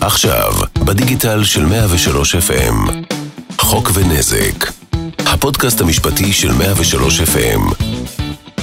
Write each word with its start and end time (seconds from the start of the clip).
עכשיו, 0.00 0.52
בדיגיטל 0.84 1.44
של 1.44 1.66
103 1.66 2.34
FM, 2.34 2.90
חוק 3.58 3.90
ונזק, 3.94 4.72
הפודקאסט 5.18 5.80
המשפטי 5.80 6.32
של 6.32 6.52
103 6.52 7.20
FM, 7.20 7.84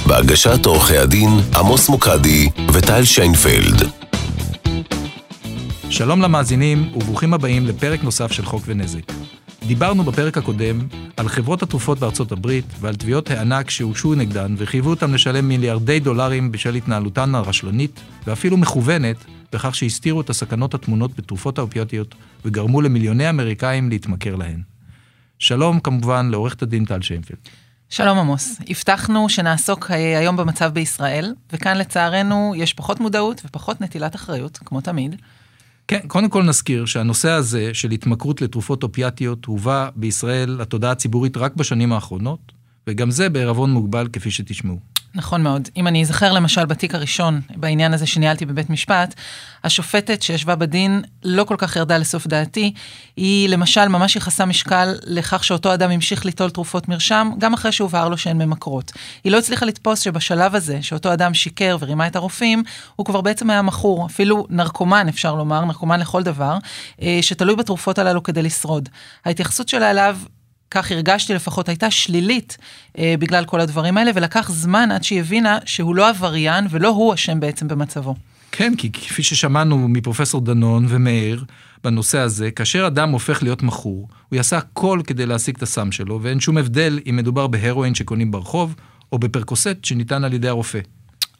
בהגשת 0.06 0.66
עורכי 0.66 0.98
הדין 0.98 1.30
עמוס 1.56 1.88
מוקדי 1.88 2.48
וטל 2.72 3.04
שיינפלד. 3.04 3.88
שלום 5.90 6.22
למאזינים 6.22 6.90
וברוכים 6.96 7.34
הבאים 7.34 7.66
לפרק 7.66 8.02
נוסף 8.02 8.32
של 8.32 8.44
חוק 8.44 8.62
ונזק. 8.66 9.12
דיברנו 9.66 10.04
בפרק 10.04 10.38
הקודם 10.38 10.78
על 11.16 11.28
חברות 11.28 11.62
התרופות 11.62 11.98
בארצות 11.98 12.32
הברית 12.32 12.64
ועל 12.80 12.94
תביעות 12.94 13.30
הענק 13.30 13.70
שהוגשו 13.70 14.14
נגדן 14.14 14.54
וחייבו 14.56 14.90
אותן 14.90 15.10
לשלם 15.10 15.48
מיליארדי 15.48 16.00
דולרים 16.00 16.52
בשל 16.52 16.74
התנהלותן 16.74 17.34
הרשלנית 17.34 18.00
ואפילו 18.26 18.56
מכוונת 18.56 19.16
בכך 19.52 19.74
שהסתירו 19.74 20.20
את 20.20 20.30
הסכנות 20.30 20.74
הטמונות 20.74 21.16
בתרופות 21.16 21.58
האופיוטיות 21.58 22.14
וגרמו 22.44 22.80
למיליוני 22.80 23.30
אמריקאים 23.30 23.88
להתמכר 23.88 24.36
להן. 24.36 24.60
שלום 25.38 25.80
כמובן 25.80 26.28
לעורכת 26.30 26.62
הדין 26.62 26.84
טל 26.84 27.02
שיינפלד. 27.02 27.38
שלום 27.88 28.18
עמוס, 28.18 28.60
הבטחנו 28.68 29.28
שנעסוק 29.28 29.90
אה, 29.90 30.18
היום 30.18 30.36
במצב 30.36 30.74
בישראל, 30.74 31.34
וכאן 31.52 31.76
לצערנו 31.76 32.52
יש 32.56 32.72
פחות 32.74 33.00
מודעות 33.00 33.42
ופחות 33.44 33.80
נטילת 33.80 34.14
אחריות, 34.14 34.58
כמו 34.58 34.80
תמיד. 34.80 35.16
כן, 35.88 36.00
קודם 36.06 36.28
כל 36.28 36.42
נזכיר 36.42 36.86
שהנושא 36.86 37.30
הזה 37.30 37.74
של 37.74 37.90
התמכרות 37.90 38.42
לתרופות 38.42 38.82
אופיאטיות 38.82 39.44
הובא 39.44 39.88
בישראל 39.96 40.50
לתודעה 40.50 40.90
הציבורית 40.90 41.36
רק 41.36 41.54
בשנים 41.54 41.92
האחרונות, 41.92 42.52
וגם 42.86 43.10
זה 43.10 43.28
בערבון 43.28 43.70
מוגבל 43.70 44.08
כפי 44.12 44.30
שתשמעו. 44.30 44.78
נכון 45.14 45.42
מאוד. 45.42 45.68
אם 45.76 45.86
אני 45.86 46.02
אזכר 46.02 46.32
למשל 46.32 46.66
בתיק 46.66 46.94
הראשון, 46.94 47.40
בעניין 47.56 47.94
הזה 47.94 48.06
שניהלתי 48.06 48.46
בבית 48.46 48.70
משפט, 48.70 49.14
השופטת 49.64 50.22
שישבה 50.22 50.56
בדין 50.56 51.02
לא 51.24 51.44
כל 51.44 51.54
כך 51.58 51.76
ירדה 51.76 51.98
לסוף 51.98 52.26
דעתי. 52.26 52.72
היא 53.16 53.48
למשל 53.48 53.88
ממש 53.88 54.14
ייחסה 54.14 54.44
משקל 54.44 54.94
לכך 55.02 55.44
שאותו 55.44 55.74
אדם 55.74 55.90
המשיך 55.90 56.24
ליטול 56.24 56.50
תרופות 56.50 56.88
מרשם, 56.88 57.30
גם 57.38 57.54
אחרי 57.54 57.72
שהובהר 57.72 58.08
לו 58.08 58.18
שהן 58.18 58.42
ממכרות. 58.42 58.92
היא 59.24 59.32
לא 59.32 59.38
הצליחה 59.38 59.66
לתפוס 59.66 60.00
שבשלב 60.00 60.54
הזה, 60.54 60.78
שאותו 60.82 61.12
אדם 61.12 61.34
שיקר 61.34 61.76
ורימה 61.80 62.06
את 62.06 62.16
הרופאים, 62.16 62.62
הוא 62.96 63.06
כבר 63.06 63.20
בעצם 63.20 63.50
היה 63.50 63.62
מכור, 63.62 64.06
אפילו 64.06 64.46
נרקומן 64.50 65.08
אפשר 65.08 65.34
לומר, 65.34 65.64
נרקומן 65.64 66.00
לכל 66.00 66.22
דבר, 66.22 66.58
אה, 67.02 67.18
שתלוי 67.22 67.56
בתרופות 67.56 67.98
הללו 67.98 68.22
כדי 68.22 68.42
לשרוד. 68.42 68.88
ההתייחסות 69.24 69.68
שלה 69.68 69.90
אליו 69.90 70.16
כך 70.70 70.92
הרגשתי 70.92 71.34
לפחות, 71.34 71.68
הייתה 71.68 71.90
שלילית 71.90 72.58
אה, 72.98 73.14
בגלל 73.18 73.44
כל 73.44 73.60
הדברים 73.60 73.96
האלה, 73.96 74.10
ולקח 74.14 74.50
זמן 74.50 74.90
עד 74.90 75.04
שהיא 75.04 75.20
הבינה 75.20 75.58
שהוא 75.64 75.96
לא 75.96 76.08
עבריין 76.08 76.66
ולא 76.70 76.88
הוא 76.88 77.14
אשם 77.14 77.40
בעצם 77.40 77.68
במצבו. 77.68 78.14
כן, 78.52 78.72
כי 78.78 78.92
כפי 78.92 79.22
ששמענו 79.22 79.88
מפרופסור 79.88 80.40
דנון 80.40 80.86
ומאיר 80.88 81.44
בנושא 81.84 82.18
הזה, 82.18 82.50
כאשר 82.50 82.86
אדם 82.86 83.10
הופך 83.10 83.42
להיות 83.42 83.62
מכור, 83.62 84.08
הוא 84.28 84.36
יעשה 84.36 84.58
הכל 84.58 85.00
כדי 85.06 85.26
להשיג 85.26 85.56
את 85.56 85.62
הסם 85.62 85.92
שלו, 85.92 86.22
ואין 86.22 86.40
שום 86.40 86.58
הבדל 86.58 87.00
אם 87.10 87.16
מדובר 87.16 87.46
בהרואין 87.46 87.94
שקונים 87.94 88.30
ברחוב, 88.30 88.74
או 89.12 89.18
בפרקוסט 89.18 89.84
שניתן 89.84 90.24
על 90.24 90.32
ידי 90.32 90.48
הרופא. 90.48 90.78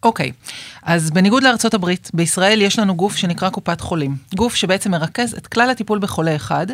אוקיי, 0.03 0.29
okay. 0.29 0.51
אז 0.83 1.11
בניגוד 1.11 1.43
לארצות 1.43 1.75
הברית, 1.75 2.11
בישראל 2.15 2.63
יש 2.63 2.79
לנו 2.79 2.95
גוף 2.95 3.17
שנקרא 3.17 3.51
קופת 3.51 3.81
חולים. 3.81 4.17
גוף 4.35 4.55
שבעצם 4.55 4.91
מרכז 4.91 5.35
את 5.35 5.47
כלל 5.47 5.71
הטיפול 5.71 5.99
בחולה 5.99 6.37
אחד, 6.37 6.67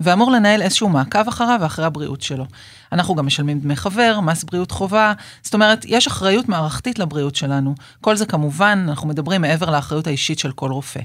ואמור 0.00 0.30
לנהל 0.30 0.62
איזשהו 0.62 0.88
מעקב 0.88 1.28
אחריו 1.28 1.58
ואחרי 1.60 1.84
הבריאות 1.84 2.22
שלו. 2.22 2.46
אנחנו 2.92 3.14
גם 3.14 3.26
משלמים 3.26 3.60
דמי 3.60 3.76
חבר, 3.76 4.20
מס 4.20 4.44
בריאות 4.44 4.70
חובה, 4.70 5.12
זאת 5.42 5.54
אומרת, 5.54 5.84
יש 5.88 6.06
אחריות 6.06 6.48
מערכתית 6.48 6.98
לבריאות 6.98 7.36
שלנו. 7.36 7.74
כל 8.00 8.16
זה 8.16 8.26
כמובן, 8.26 8.86
אנחנו 8.88 9.08
מדברים 9.08 9.40
מעבר 9.40 9.70
לאחריות 9.70 10.06
האישית 10.06 10.38
של 10.38 10.52
כל 10.52 10.70
רופא. 10.70 11.00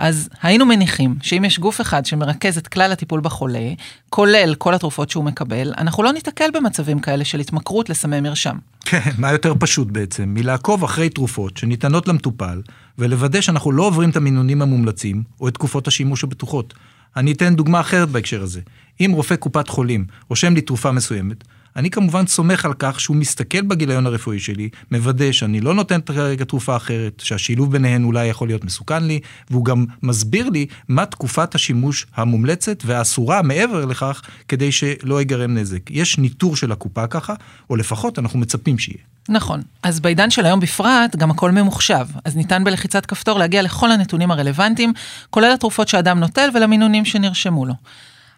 אז 0.00 0.28
היינו 0.42 0.66
מניחים 0.66 1.14
שאם 1.22 1.44
יש 1.44 1.58
גוף 1.58 1.80
אחד 1.80 2.06
שמרכז 2.06 2.58
את 2.58 2.68
כלל 2.68 2.92
הטיפול 2.92 3.20
בחולה, 3.20 3.72
כולל 4.08 4.54
כל 4.58 4.74
התרופות 4.74 5.10
שהוא 5.10 5.24
מקבל, 5.24 5.72
אנחנו 5.78 6.02
לא 6.02 6.12
ניתקל 6.12 6.50
במצבים 6.54 6.98
כאלה 6.98 7.24
של 7.24 7.40
התמכרות 7.40 7.90
לסמי 7.90 8.20
מרשם. 8.20 8.56
כן, 8.84 9.10
מה 9.18 9.32
יותר 9.32 9.54
פשוט 9.58 9.88
בעצם, 9.90 10.24
מלעקוב 10.34 10.84
אחרי 10.84 11.08
תרופות 11.08 11.56
שניתנות 11.56 12.08
למטופל, 12.08 12.62
ולוודא 12.98 13.40
שאנחנו 13.40 13.72
לא 13.72 13.82
עוברים 13.82 14.10
את 14.10 14.16
המינונים 14.16 14.62
המומלצים, 14.62 15.22
או 15.40 15.48
את 15.48 15.54
תקופות 15.54 15.88
השימוש 15.88 16.24
הבטוחות. 16.24 16.74
אני 17.16 17.32
אתן 17.32 17.56
דוגמה 17.56 17.80
אחרת 17.80 18.08
בהקשר 18.08 18.42
הזה. 18.42 18.60
אם 19.00 19.10
רופא 19.14 19.36
קופת 19.36 19.68
חולים 19.68 20.04
רושם 20.28 20.54
לי 20.54 20.60
תרופה 20.60 20.92
מסוימת, 20.92 21.44
אני 21.76 21.90
כמובן 21.90 22.26
סומך 22.26 22.64
על 22.64 22.72
כך 22.78 23.00
שהוא 23.00 23.16
מסתכל 23.16 23.60
בגיליון 23.60 24.06
הרפואי 24.06 24.38
שלי, 24.38 24.68
מוודא 24.90 25.32
שאני 25.32 25.60
לא 25.60 25.74
נותן 25.74 26.00
כרגע 26.06 26.44
תרופה 26.44 26.76
אחרת, 26.76 27.22
שהשילוב 27.24 27.72
ביניהן 27.72 28.04
אולי 28.04 28.26
יכול 28.26 28.48
להיות 28.48 28.64
מסוכן 28.64 29.04
לי, 29.04 29.20
והוא 29.50 29.64
גם 29.64 29.84
מסביר 30.02 30.48
לי 30.48 30.66
מה 30.88 31.06
תקופת 31.06 31.54
השימוש 31.54 32.06
המומלצת 32.16 32.82
והאסורה 32.86 33.42
מעבר 33.42 33.84
לכך, 33.84 34.22
כדי 34.48 34.72
שלא 34.72 35.18
ייגרם 35.18 35.54
נזק. 35.54 35.90
יש 35.90 36.18
ניטור 36.18 36.56
של 36.56 36.72
הקופה 36.72 37.06
ככה, 37.06 37.34
או 37.70 37.76
לפחות 37.76 38.18
אנחנו 38.18 38.38
מצפים 38.38 38.78
שיהיה. 38.78 38.98
נכון. 39.28 39.62
אז 39.82 40.00
בעידן 40.00 40.30
של 40.30 40.46
היום 40.46 40.60
בפרט, 40.60 41.16
גם 41.16 41.30
הכל 41.30 41.50
ממוחשב. 41.50 42.06
אז 42.24 42.36
ניתן 42.36 42.64
בלחיצת 42.64 43.06
כפתור 43.06 43.38
להגיע 43.38 43.62
לכל 43.62 43.92
הנתונים 43.92 44.30
הרלוונטיים, 44.30 44.92
כולל 45.30 45.52
התרופות 45.52 45.88
שאדם 45.88 46.20
נוטל 46.20 46.48
ולמינונים 46.54 47.04
שנרשמו 47.04 47.66
לו. 47.66 47.74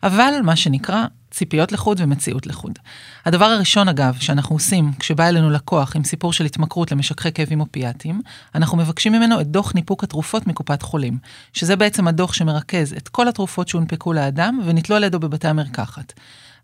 אבל, 0.02 0.34
מה 0.42 0.56
שנקרא, 0.56 1.04
ציפיות 1.30 1.72
לחוד 1.72 2.00
ומציאות 2.00 2.46
לחוד. 2.46 2.78
הדבר 3.26 3.44
הראשון, 3.44 3.88
אגב, 3.88 4.16
שאנחנו 4.20 4.56
עושים 4.56 4.92
כשבא 4.98 5.28
אלינו 5.28 5.50
לקוח 5.50 5.96
עם 5.96 6.04
סיפור 6.04 6.32
של 6.32 6.44
התמכרות 6.44 6.92
למשככי 6.92 7.32
כאבים 7.32 7.60
אופיאטיים, 7.60 8.20
אנחנו 8.54 8.78
מבקשים 8.78 9.12
ממנו 9.12 9.40
את 9.40 9.46
דוח 9.46 9.74
ניפוק 9.74 10.04
התרופות 10.04 10.46
מקופת 10.46 10.82
חולים, 10.82 11.18
שזה 11.52 11.76
בעצם 11.76 12.08
הדוח 12.08 12.32
שמרכז 12.32 12.92
את 12.92 13.08
כל 13.08 13.28
התרופות 13.28 13.68
שהונפקו 13.68 14.12
לאדם 14.12 14.60
ונתלו 14.64 14.96
על 14.96 15.04
ידו 15.04 15.20
בבתי 15.20 15.48
המרקחת. 15.48 16.12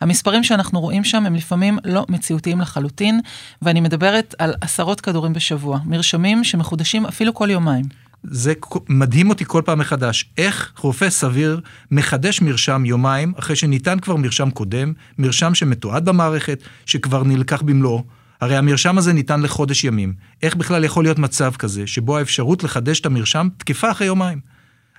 המספרים 0.00 0.44
שאנחנו 0.44 0.81
רואים 0.81 1.05
שם 1.05 1.26
הם 1.26 1.34
לפעמים 1.34 1.78
לא 1.84 2.06
מציאותיים 2.09 2.60
לחלוטין, 2.60 3.20
ואני 3.62 3.81
מדברת 3.81 4.34
על 4.38 4.55
עשרות 4.60 5.00
כדורים 5.00 5.32
בשבוע, 5.32 5.78
מרשמים 5.84 6.44
שמחודשים 6.44 7.06
אפילו 7.06 7.34
כל 7.34 7.50
יומיים. 7.50 8.07
זה 8.22 8.52
מדהים 8.88 9.28
אותי 9.28 9.44
כל 9.46 9.62
פעם 9.64 9.78
מחדש, 9.78 10.30
איך 10.38 10.72
רופא 10.78 11.10
סביר 11.10 11.60
מחדש 11.90 12.40
מרשם 12.40 12.84
יומיים 12.84 13.32
אחרי 13.38 13.56
שניתן 13.56 13.98
כבר 13.98 14.16
מרשם 14.16 14.50
קודם, 14.50 14.92
מרשם 15.18 15.54
שמתועד 15.54 16.04
במערכת, 16.04 16.62
שכבר 16.86 17.24
נלקח 17.24 17.62
במלואו. 17.62 18.04
הרי 18.40 18.56
המרשם 18.56 18.98
הזה 18.98 19.12
ניתן 19.12 19.40
לחודש 19.40 19.84
ימים. 19.84 20.12
איך 20.42 20.56
בכלל 20.56 20.84
יכול 20.84 21.04
להיות 21.04 21.18
מצב 21.18 21.52
כזה, 21.58 21.86
שבו 21.86 22.18
האפשרות 22.18 22.64
לחדש 22.64 23.00
את 23.00 23.06
המרשם 23.06 23.48
תקפה 23.56 23.90
אחרי 23.90 24.06
יומיים? 24.06 24.40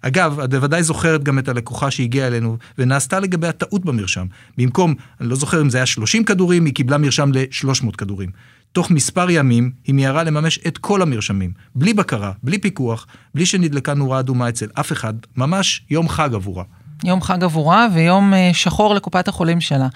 אגב, 0.01 0.39
את 0.39 0.49
בוודאי 0.49 0.83
זוכרת 0.83 1.23
גם 1.23 1.39
את 1.39 1.47
הלקוחה 1.47 1.91
שהגיעה 1.91 2.27
אלינו, 2.27 2.57
ונעשתה 2.77 3.19
לגבי 3.19 3.47
הטעות 3.47 3.85
במרשם. 3.85 4.25
במקום, 4.57 4.95
אני 5.21 5.29
לא 5.29 5.35
זוכר 5.35 5.61
אם 5.61 5.69
זה 5.69 5.77
היה 5.77 5.85
30 5.85 6.23
כדורים, 6.23 6.65
היא 6.65 6.73
קיבלה 6.73 6.97
מרשם 6.97 7.31
ל-300 7.33 7.91
כדורים. 7.97 8.29
תוך 8.71 8.91
מספר 8.91 9.29
ימים 9.29 9.71
היא 9.85 9.95
מיהרה 9.95 10.23
לממש 10.23 10.59
את 10.67 10.77
כל 10.77 11.01
המרשמים, 11.01 11.51
בלי 11.75 11.93
בקרה, 11.93 12.31
בלי 12.43 12.57
פיקוח, 12.57 13.07
בלי 13.35 13.45
שנדלקה 13.45 13.93
נורה 13.93 14.19
אדומה 14.19 14.49
אצל 14.49 14.67
אף 14.79 14.91
אחד, 14.91 15.13
ממש 15.37 15.81
יום 15.89 16.09
חג 16.09 16.33
עבורה. 16.33 16.63
יום 17.03 17.21
חג 17.21 17.43
עבורה 17.43 17.87
ויום 17.93 18.33
אה, 18.33 18.49
שחור 18.53 18.95
לקופת 18.95 19.27
החולים 19.27 19.61
שלה. 19.61 19.87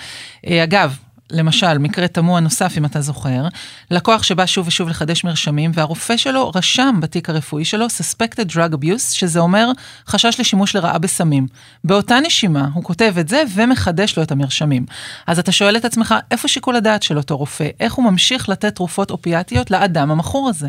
אה, 0.48 0.64
אגב, 0.64 0.98
למשל, 1.34 1.78
מקרה 1.78 2.08
תמוה 2.08 2.40
נוסף, 2.40 2.74
אם 2.78 2.86
אתה 2.86 3.02
זוכר, 3.02 3.48
לקוח 3.92 4.24
שבא 4.24 4.46
שוב 4.46 4.68
ושוב 4.68 4.90
לחדש 4.90 5.24
מרשמים, 5.24 5.72
והרופא 5.74 6.18
שלו 6.18 6.52
רשם 6.56 6.96
בתיק 7.02 7.30
הרפואי 7.30 7.66
שלו 7.66 7.86
suspected 7.86 8.52
drug 8.52 8.74
abuse, 8.74 9.14
שזה 9.14 9.40
אומר 9.40 9.72
חשש 10.08 10.40
לשימוש 10.40 10.76
לרעה 10.76 10.98
בסמים. 10.98 11.48
באותה 11.84 12.20
נשימה, 12.20 12.68
הוא 12.74 12.84
כותב 12.84 13.14
את 13.20 13.28
זה 13.28 13.44
ומחדש 13.56 14.18
לו 14.18 14.24
את 14.24 14.32
המרשמים. 14.32 14.86
אז 15.28 15.40
אתה 15.40 15.52
שואל 15.52 15.78
את 15.78 15.86
עצמך, 15.86 16.16
איפה 16.32 16.48
שיקול 16.48 16.76
הדעת 16.76 17.04
של 17.04 17.18
אותו 17.18 17.38
רופא? 17.38 17.68
איך 17.80 17.94
הוא 17.94 18.06
ממשיך 18.06 18.50
לתת 18.50 18.76
תרופות 18.76 19.12
אופיאטיות 19.12 19.72
לאדם 19.72 20.12
המכור 20.12 20.50
הזה? 20.50 20.68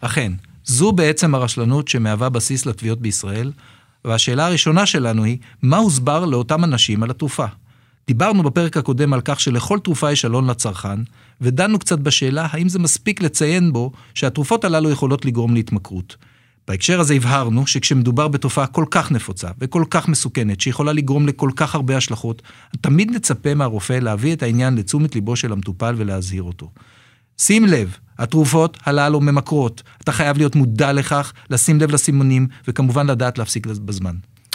אכן, 0.00 0.32
זו 0.64 0.92
בעצם 0.92 1.34
הרשלנות 1.34 1.88
שמהווה 1.88 2.28
בסיס 2.28 2.66
לתביעות 2.66 3.00
בישראל, 3.00 3.52
והשאלה 4.04 4.46
הראשונה 4.46 4.86
שלנו 4.86 5.24
היא, 5.24 5.38
מה 5.62 5.76
הוסבר 5.76 6.24
לאותם 6.24 6.64
אנשים 6.64 7.02
על 7.02 7.10
התרופה? 7.10 7.46
דיברנו 8.06 8.42
בפרק 8.42 8.76
הקודם 8.76 9.12
על 9.12 9.20
כך 9.24 9.40
שלכל 9.40 9.78
תרופה 9.78 10.12
יש 10.12 10.24
עלון 10.24 10.50
לצרכן, 10.50 10.98
ודנו 11.40 11.78
קצת 11.78 11.98
בשאלה 11.98 12.46
האם 12.50 12.68
זה 12.68 12.78
מספיק 12.78 13.22
לציין 13.22 13.72
בו 13.72 13.92
שהתרופות 14.14 14.64
הללו 14.64 14.90
יכולות 14.90 15.24
לגרום 15.24 15.54
להתמכרות. 15.54 16.16
בהקשר 16.68 17.00
הזה 17.00 17.14
הבהרנו 17.14 17.66
שכשמדובר 17.66 18.28
בתופעה 18.28 18.66
כל 18.66 18.84
כך 18.90 19.12
נפוצה 19.12 19.48
וכל 19.58 19.84
כך 19.90 20.08
מסוכנת, 20.08 20.60
שיכולה 20.60 20.92
לגרום 20.92 21.26
לכל 21.26 21.50
כך 21.56 21.74
הרבה 21.74 21.96
השלכות, 21.96 22.42
תמיד 22.80 23.10
נצפה 23.10 23.54
מהרופא 23.54 23.92
להביא 23.92 24.32
את 24.32 24.42
העניין 24.42 24.74
לתשומת 24.74 25.14
ליבו 25.14 25.36
של 25.36 25.52
המטופל 25.52 25.94
ולהזהיר 25.96 26.42
אותו. 26.42 26.70
שים 27.38 27.66
לב, 27.66 27.96
התרופות 28.18 28.78
הללו 28.84 29.20
ממכרות. 29.20 29.82
אתה 30.02 30.12
חייב 30.12 30.38
להיות 30.38 30.56
מודע 30.56 30.92
לכך, 30.92 31.32
לשים 31.50 31.80
לב 31.80 31.90
לסימונים, 31.90 32.46
וכמובן 32.68 33.06
לדעת 33.06 33.38
להפסיק 33.38 33.66
בזמן. 33.66 34.14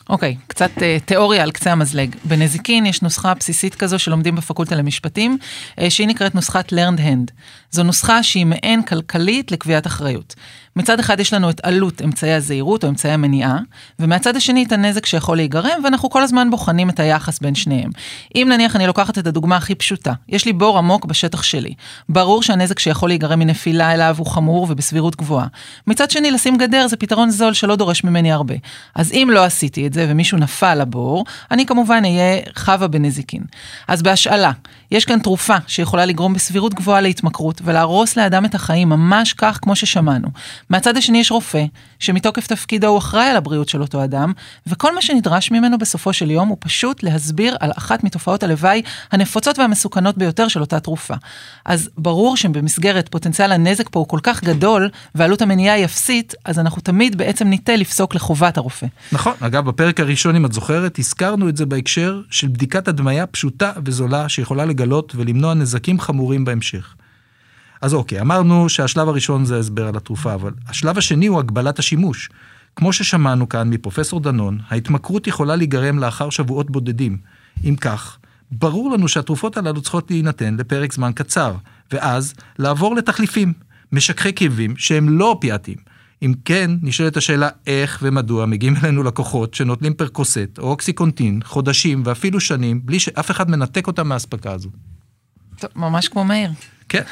אוקיי, 0.10 0.36
okay, 0.40 0.48
קצת 0.48 0.72
uh, 0.78 0.82
תיאוריה 1.06 1.44
על 1.44 1.52
קצה 1.52 1.72
המזלג. 1.72 2.16
בנזיקין 2.24 2.86
יש 2.86 3.02
נוסחה 3.02 3.34
בסיסית 3.34 3.76
כזו 3.76 4.00
שלומדים 4.00 4.36
בפקולטה 4.36 4.76
למשפטים, 4.76 5.38
uh, 5.76 5.90
שהיא 5.90 6.08
נקראת 6.08 6.36
נוסחת 6.36 6.74
learned 6.74 7.00
hand. 7.00 7.32
זו 7.76 7.84
נוסחה 7.84 8.24
שהיא 8.24 8.46
מעין 8.46 8.84
כלכלית 8.84 9.52
לקביעת 9.52 9.88
אחריות. 9.88 10.36
מצד 10.76 11.00
אחד 11.00 11.20
יש 11.20 11.34
לנו 11.34 11.50
את 11.50 11.62
עלות 11.64 12.02
אמצעי 12.02 12.34
הזהירות 12.34 12.84
או 12.84 12.90
אמצעי 12.90 13.12
המניעה, 13.12 13.60
ומהצד 14.00 14.36
השני 14.36 14.64
את 14.64 14.72
הנזק 14.72 15.06
שיכול 15.06 15.38
להיגרם, 15.38 15.84
ואנחנו 15.84 16.10
כל 16.10 16.24
הזמן 16.24 16.50
בוחנים 16.50 16.90
את 16.90 17.00
היחס 17.00 17.40
בין 17.40 17.56
שניהם. 17.56 17.90
אם 18.36 18.48
נניח 18.52 18.76
אני 18.76 18.88
לוקחת 18.88 19.18
את 19.18 19.28
הדוגמה 19.28 19.58
הכי 19.58 19.76
פשוטה, 19.76 20.14
יש 20.30 20.46
לי 20.46 20.54
בור 20.54 20.78
עמוק 20.78 21.06
בשטח 21.06 21.44
שלי. 21.44 21.74
ברור 22.10 22.44
שהנזק 22.44 22.80
שיכול 22.80 23.10
להיגרם 23.10 23.40
מנפילה 23.40 23.94
אליו 23.94 24.16
הוא 24.18 24.28
חמור 24.28 24.68
ובסבירות 24.70 25.16
גבוהה. 25.16 25.48
מצד 25.88 26.12
שני, 26.12 26.32
לשים 26.32 26.58
גדר 26.58 26.88
זה 26.88 26.98
פתרון 26.98 27.30
זול 27.30 27.54
שלא 27.54 27.76
דורש 27.76 28.04
ממני 28.04 28.32
הרבה. 28.32 28.56
אז 28.96 29.12
אם 29.12 29.30
לא 29.32 29.44
עשיתי 29.44 29.88
את 29.88 29.94
זה 29.94 30.06
ומישהו 30.10 30.38
נפל 30.38 30.76
לבור, 30.76 31.26
אני 31.52 31.66
כמובן 31.66 32.02
אהיה 32.06 32.42
חווה 32.58 32.88
בנזיקין. 32.88 33.44
אז 33.88 34.02
בהשאלה, 34.02 34.52
יש 34.92 35.06
כאן 35.06 35.20
תרופה 35.20 35.56
שיכולה 35.68 36.06
לגרום 36.06 36.34
בסבירות 36.34 36.74
גבוהה 36.74 37.02
להתמכרות 37.02 37.62
ולהרוס 37.66 38.18
לאדם 38.18 38.46
את 38.46 38.56
החיים 38.56 38.90
ממש 38.90 39.34
כך 39.34 39.60
כמו 39.62 39.76
ששמענו. 39.76 40.28
מהצד 40.70 40.98
השני 40.98 41.18
יש 41.18 41.32
רופא, 41.32 41.66
שמתוקף 42.00 42.48
תפקידו 42.48 42.88
הוא 42.88 42.98
אחראי 42.98 43.28
על 43.28 43.36
הבריאות 43.36 43.70
של 43.70 43.82
אותו 43.82 44.04
אדם, 44.04 44.34
וכל 44.68 44.96
מה 44.96 45.02
שנדרש 45.02 45.52
ממנו 45.52 45.78
בסופו 45.78 46.14
של 46.14 46.32
יום 46.32 46.48
הוא 46.48 46.58
פשוט 46.60 47.04
להסביר 47.04 47.56
על 47.60 47.72
אחת 47.78 48.04
מתופעות 48.04 48.44
הלוואי 48.44 48.82
הנפוצות 49.12 49.60
והמסוכנות 49.60 50.18
ביותר 50.18 50.48
של 50.48 50.62
אותה 50.62 50.80
תרופה. 50.80 51.14
אז 51.66 51.90
ברור 51.98 52.38
שבמסגרת 52.38 53.10
פוטנציאל 53.10 53.52
הנזק 53.52 53.90
פה 53.90 54.00
הוא 54.00 54.08
כל 54.08 54.20
כך 54.24 54.44
גדול, 54.44 54.90
ועלות 55.16 55.42
המניעה 55.42 55.76
היא 55.76 55.86
אפסית, 55.86 56.34
אז 56.46 56.60
אנחנו 56.60 56.82
תמיד 56.82 57.18
בעצם 57.18 57.48
ניטה 57.48 57.76
לפסוק 57.76 58.16
לחובת 58.16 58.58
הרופא. 58.58 58.88
נכון, 59.12 59.34
אגב, 59.40 59.66
בפרק 59.66 60.00
הראשון, 60.00 60.36
אם 60.36 60.46
את 60.46 60.54
זוכרת, 60.54 61.00
הזכרנו 61.00 61.50
את 61.50 61.58
זה 61.58 61.66
בהקשר 61.66 62.22
של 62.30 62.48
בדיקת 62.48 62.88
הדמיה 62.88 63.26
פשוטה 63.26 63.72
וזולה 63.86 64.30
שיכולה 64.30 64.66
לגלות 64.66 65.14
ולמנוע 65.16 65.54
נזקים 65.54 66.00
חמורים 66.00 66.46
בהמשך. 66.46 66.96
אז 67.86 67.94
אוקיי, 67.94 68.22
אמרנו 68.22 68.70
שהשלב 68.70 69.08
הראשון 69.08 69.46
זה 69.46 69.60
הסבר 69.60 69.88
על 69.88 69.98
התרופה, 69.98 70.34
אבל 70.34 70.52
השלב 70.68 70.98
השני 70.98 71.28
הוא 71.28 71.40
הגבלת 71.40 71.80
השימוש. 71.80 72.30
כמו 72.76 72.94
ששמענו 72.94 73.50
כאן 73.50 73.70
מפרופסור 73.70 74.20
דנון, 74.20 74.60
ההתמכרות 74.70 75.28
יכולה 75.28 75.56
להיגרם 75.56 76.00
לאחר 76.00 76.30
שבועות 76.30 76.72
בודדים. 76.72 77.18
אם 77.66 77.76
כך, 77.76 78.18
ברור 78.52 78.92
לנו 78.92 79.08
שהתרופות 79.08 79.58
הללו 79.58 79.82
צריכות 79.82 80.12
להינתן 80.12 80.56
לפרק 80.60 80.94
זמן 80.94 81.12
קצר, 81.16 81.56
ואז 81.92 82.34
לעבור 82.60 82.96
לתחליפים, 82.96 83.54
משככי 83.92 84.34
כאבים 84.34 84.78
שהם 84.78 85.10
לא 85.10 85.32
אופיאטיים. 85.32 85.78
אם 86.22 86.34
כן, 86.46 86.72
נשאלת 86.82 87.18
השאלה 87.18 87.50
איך 87.68 88.00
ומדוע 88.02 88.46
מגיעים 88.46 88.76
אלינו 88.84 89.04
לקוחות 89.04 89.54
שנוטלים 89.54 89.94
פרקוסט 89.94 90.60
או 90.60 90.70
אוקסיקונטין 90.70 91.40
חודשים 91.44 92.02
ואפילו 92.06 92.40
שנים 92.40 92.86
בלי 92.86 93.00
שאף 93.00 93.32
אחד 93.32 93.50
מנתק 93.50 93.88
אותם 93.88 94.08
מהאספקה 94.08 94.52
הזו. 94.52 94.70
טוב, 95.60 95.70
ממש 95.76 96.08
כמו 96.08 96.26
מאיר. 96.26 96.52
כן. 96.90 97.04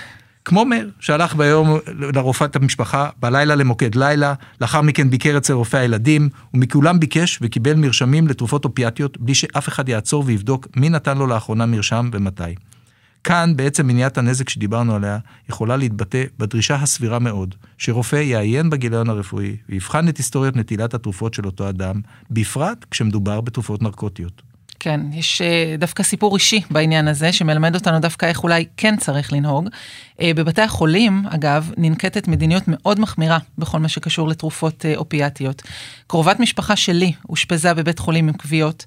כמו 0.46 0.66
מאיר, 0.66 0.90
שהלך 1.00 1.36
ביום 1.36 1.78
לרופאת 2.16 2.56
המשפחה, 2.56 3.10
בלילה 3.20 3.56
למוקד 3.56 3.96
לילה, 3.96 4.34
לאחר 4.62 4.82
מכן 4.82 5.10
ביקר 5.10 5.38
אצל 5.38 5.54
רופא 5.54 5.78
הילדים, 5.78 6.30
ומכולם 6.54 7.00
ביקש 7.00 7.40
וקיבל 7.42 7.74
מרשמים 7.74 8.28
לתרופות 8.28 8.66
אופיאטיות, 8.66 9.18
בלי 9.18 9.36
שאף 9.36 9.68
אחד 9.68 9.90
יעצור 9.90 10.24
ויבדוק 10.28 10.68
מי 10.76 10.90
נתן 10.90 11.18
לו 11.18 11.28
לאחרונה 11.28 11.66
מרשם 11.66 12.10
ומתי. 12.14 12.44
כאן 13.24 13.54
בעצם 13.56 13.88
מניעת 13.88 14.18
הנזק 14.18 14.50
שדיברנו 14.50 14.96
עליה 14.96 15.18
יכולה 15.50 15.78
להתבטא 15.78 16.24
בדרישה 16.40 16.76
הסבירה 16.76 17.20
מאוד, 17.20 17.56
שרופא 17.78 18.16
יעיין 18.16 18.70
בגיליון 18.70 19.10
הרפואי 19.10 19.58
ויבחן 19.70 20.08
את 20.10 20.18
היסטוריית 20.18 20.56
נטילת 20.56 20.94
התרופות 20.94 21.34
של 21.34 21.46
אותו 21.46 21.70
אדם, 21.70 22.02
בפרט 22.32 22.86
כשמדובר 22.92 23.42
בתרופות 23.42 23.82
נרקוטיות. 23.82 24.53
כן, 24.84 25.02
יש 25.14 25.42
אה, 25.42 25.76
דווקא 25.78 26.04
סיפור 26.04 26.36
אישי 26.36 26.62
בעניין 26.72 27.08
הזה, 27.08 27.32
שמלמד 27.34 27.76
אותנו 27.76 28.00
דווקא 28.00 28.26
איך 28.26 28.44
אולי 28.44 28.66
כן 28.78 28.98
צריך 28.98 29.34
לנהוג. 29.34 29.70
אה, 30.22 30.32
בבתי 30.36 30.62
החולים, 30.62 31.24
אגב, 31.30 31.72
ננקטת 31.78 32.28
מדיניות 32.28 32.64
מאוד 32.68 33.00
מחמירה 33.00 33.38
בכל 33.58 33.80
מה 33.80 33.88
שקשור 33.88 34.28
לתרופות 34.28 34.86
אה, 34.86 34.96
אופיאטיות. 34.96 35.62
קרובת 36.08 36.40
משפחה 36.40 36.76
שלי 36.76 37.14
אושפזה 37.30 37.74
בבית 37.74 38.00
חולים 38.00 38.28
עם 38.28 38.34
כוויות. 38.34 38.86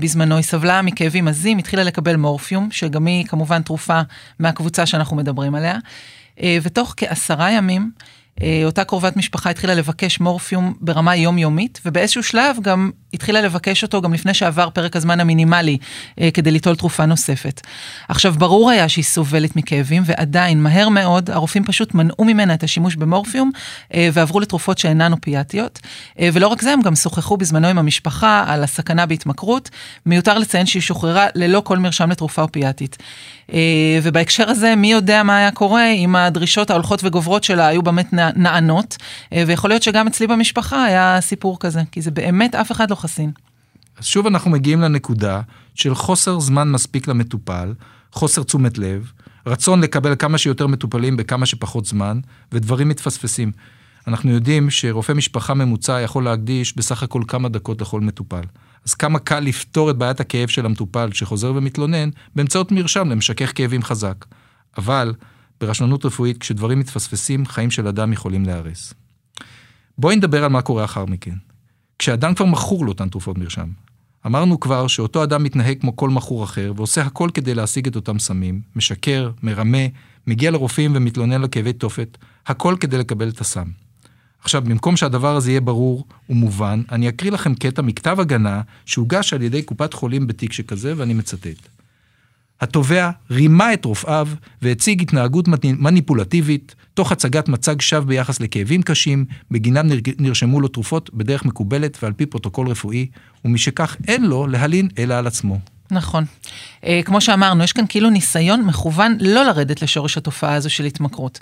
בזמנו 0.00 0.36
היא 0.36 0.44
סבלה 0.44 0.82
מכאבים 0.82 1.28
עזים, 1.28 1.58
התחילה 1.58 1.84
לקבל 1.84 2.16
מורפיום, 2.16 2.68
שגם 2.70 3.06
היא 3.06 3.26
כמובן 3.26 3.62
תרופה 3.62 4.00
מהקבוצה 4.38 4.86
שאנחנו 4.86 5.16
מדברים 5.16 5.54
עליה. 5.54 5.78
ותוך 6.62 6.94
כעשרה 6.96 7.50
ימים, 7.50 7.90
אותה 8.64 8.84
קרובת 8.84 9.16
משפחה 9.16 9.50
התחילה 9.50 9.74
לבקש 9.74 10.20
מורפיום 10.20 10.74
ברמה 10.80 11.16
יומיומית, 11.16 11.80
ובאיזשהו 11.84 12.22
שלב 12.22 12.56
גם 12.62 12.90
התחילה 13.14 13.40
לבקש 13.40 13.82
אותו 13.82 14.02
גם 14.02 14.14
לפני 14.14 14.34
שעבר 14.34 14.70
פרק 14.70 14.96
הזמן 14.96 15.20
המינימלי 15.20 15.78
אה, 16.20 16.30
כדי 16.34 16.50
ליטול 16.50 16.76
תרופה 16.76 17.06
נוספת. 17.06 17.60
עכשיו, 18.08 18.34
ברור 18.38 18.70
היה 18.70 18.88
שהיא 18.88 19.04
סובלת 19.04 19.56
מכאבים, 19.56 20.02
ועדיין, 20.06 20.62
מהר 20.62 20.88
מאוד, 20.88 21.30
הרופאים 21.30 21.64
פשוט 21.64 21.94
מנעו 21.94 22.24
ממנה 22.24 22.54
את 22.54 22.62
השימוש 22.62 22.96
במורפיום, 22.96 23.50
אה, 23.94 24.08
ועברו 24.12 24.40
לתרופות 24.40 24.78
שאינן 24.78 25.12
אופיאטיות. 25.12 25.80
ולא 26.32 26.48
רק 26.48 26.62
זה, 26.62 26.72
הם 26.72 26.82
גם 26.82 26.96
שוחחו 26.96 27.36
בזמנו 27.36 27.68
עם 27.68 27.78
המשפחה 27.78 28.44
על 28.46 28.64
הסכנה 28.64 29.06
בהתמכרות. 29.06 29.70
מיותר 30.06 30.38
לציין 30.38 30.66
שהיא 30.66 30.82
שוחררה 30.82 31.26
ללא 31.34 31.62
כל 31.64 31.78
מרשם 31.78 32.10
לתרופה 32.10 32.42
אופיאטית. 32.42 32.96
ובהקשר 34.02 34.50
הזה, 34.50 34.74
מי 34.76 34.92
יודע 34.92 35.22
מה 35.22 35.36
היה 35.36 35.50
קורה 35.50 35.86
אם 35.92 36.16
הדרישות 36.16 36.70
ההולכות 36.70 37.00
וגוברות 37.04 37.44
שלה 37.44 37.66
היו 37.66 37.82
באמת 37.82 38.12
נענות, 38.36 38.96
אה, 39.32 39.44
ויכול 39.46 39.70
להיות 39.70 39.82
שגם 39.82 40.06
אצלי 40.06 40.26
במשפחה 40.26 40.84
היה 40.84 41.18
סיפור 41.20 41.58
כזה, 41.60 41.80
כי 41.92 42.02
זה 42.02 42.10
באמת 42.10 42.54
אף 42.54 42.72
אחד 42.72 42.90
לא 42.90 42.94
חסין. 43.02 43.32
אז 43.98 44.04
שוב 44.04 44.26
אנחנו 44.26 44.50
מגיעים 44.50 44.80
לנקודה 44.80 45.40
של 45.74 45.94
חוסר 45.94 46.40
זמן 46.40 46.70
מספיק 46.70 47.08
למטופל, 47.08 47.74
חוסר 48.12 48.42
תשומת 48.42 48.78
לב, 48.78 49.12
רצון 49.46 49.80
לקבל 49.80 50.14
כמה 50.18 50.38
שיותר 50.38 50.66
מטופלים 50.66 51.16
בכמה 51.16 51.46
שפחות 51.46 51.86
זמן, 51.86 52.20
ודברים 52.52 52.88
מתפספסים. 52.88 53.52
אנחנו 54.06 54.30
יודעים 54.30 54.70
שרופא 54.70 55.12
משפחה 55.12 55.54
ממוצע 55.54 56.00
יכול 56.00 56.24
להקדיש 56.24 56.76
בסך 56.76 57.02
הכל 57.02 57.22
כמה 57.28 57.48
דקות 57.48 57.80
לכל 57.80 58.00
מטופל. 58.00 58.42
אז 58.86 58.94
כמה 58.94 59.18
קל 59.18 59.40
לפתור 59.40 59.90
את 59.90 59.96
בעיית 59.96 60.20
הכאב 60.20 60.48
של 60.48 60.66
המטופל 60.66 61.12
שחוזר 61.12 61.52
ומתלונן 61.54 62.10
באמצעות 62.34 62.72
מרשם 62.72 63.08
למשכך 63.08 63.52
כאבים 63.54 63.82
חזק. 63.82 64.24
אבל 64.78 65.14
ברשלנות 65.60 66.04
רפואית, 66.04 66.38
כשדברים 66.38 66.78
מתפספסים, 66.78 67.46
חיים 67.46 67.70
של 67.70 67.86
אדם 67.86 68.12
יכולים 68.12 68.44
להיהרס. 68.44 68.94
בואי 69.98 70.16
נדבר 70.16 70.44
על 70.44 70.50
מה 70.50 70.62
קורה 70.62 70.84
אחר 70.84 71.04
מכן. 71.04 71.34
כשאדם 72.02 72.34
כבר 72.34 72.46
מכור 72.46 72.84
לאותן 72.84 73.08
תרופות 73.08 73.38
מרשם. 73.38 73.68
אמרנו 74.26 74.60
כבר 74.60 74.86
שאותו 74.86 75.24
אדם 75.24 75.42
מתנהג 75.42 75.80
כמו 75.80 75.96
כל 75.96 76.10
מכור 76.10 76.44
אחר, 76.44 76.72
ועושה 76.76 77.02
הכל 77.02 77.30
כדי 77.34 77.54
להשיג 77.54 77.86
את 77.86 77.96
אותם 77.96 78.18
סמים, 78.18 78.60
משקר, 78.76 79.30
מרמה, 79.42 79.78
מגיע 80.26 80.50
לרופאים 80.50 80.92
ומתלונן 80.94 81.42
לכאבי 81.42 81.72
תופת, 81.72 82.18
הכל 82.46 82.76
כדי 82.80 82.98
לקבל 82.98 83.28
את 83.28 83.40
הסם. 83.40 83.64
עכשיו, 84.40 84.62
במקום 84.62 84.96
שהדבר 84.96 85.36
הזה 85.36 85.50
יהיה 85.50 85.60
ברור 85.60 86.04
ומובן, 86.30 86.82
אני 86.92 87.08
אקריא 87.08 87.32
לכם 87.32 87.54
קטע 87.54 87.82
מכתב 87.82 88.20
הגנה 88.20 88.60
שהוגש 88.86 89.32
על 89.32 89.42
ידי 89.42 89.62
קופת 89.62 89.94
חולים 89.94 90.26
בתיק 90.26 90.52
שכזה, 90.52 90.94
ואני 90.96 91.14
מצטט. 91.14 91.68
התובע 92.62 93.10
רימה 93.30 93.74
את 93.74 93.84
רופאיו 93.84 94.28
והציג 94.62 95.02
התנהגות 95.02 95.48
מניפולטיבית, 95.64 96.74
תוך 96.94 97.12
הצגת 97.12 97.48
מצג 97.48 97.80
שווא 97.80 98.06
ביחס 98.06 98.40
לכאבים 98.40 98.82
קשים, 98.82 99.24
בגינם 99.50 99.86
נרשמו 100.18 100.60
לו 100.60 100.68
תרופות 100.68 101.14
בדרך 101.14 101.44
מקובלת 101.44 101.98
ועל 102.02 102.12
פי 102.12 102.26
פרוטוקול 102.26 102.68
רפואי, 102.68 103.06
ומשכך 103.44 103.96
אין 104.08 104.24
לו 104.24 104.46
להלין 104.46 104.88
אלא 104.98 105.14
על 105.14 105.26
עצמו. 105.26 105.58
נכון. 105.92 106.24
אה, 106.86 107.00
כמו 107.04 107.20
שאמרנו, 107.20 107.64
יש 107.64 107.72
כאן 107.72 107.84
כאילו 107.88 108.10
ניסיון 108.10 108.62
מכוון 108.62 109.16
לא 109.20 109.44
לרדת 109.44 109.82
לשורש 109.82 110.16
התופעה 110.16 110.54
הזו 110.54 110.70
של 110.70 110.84
התמכרות. 110.84 111.40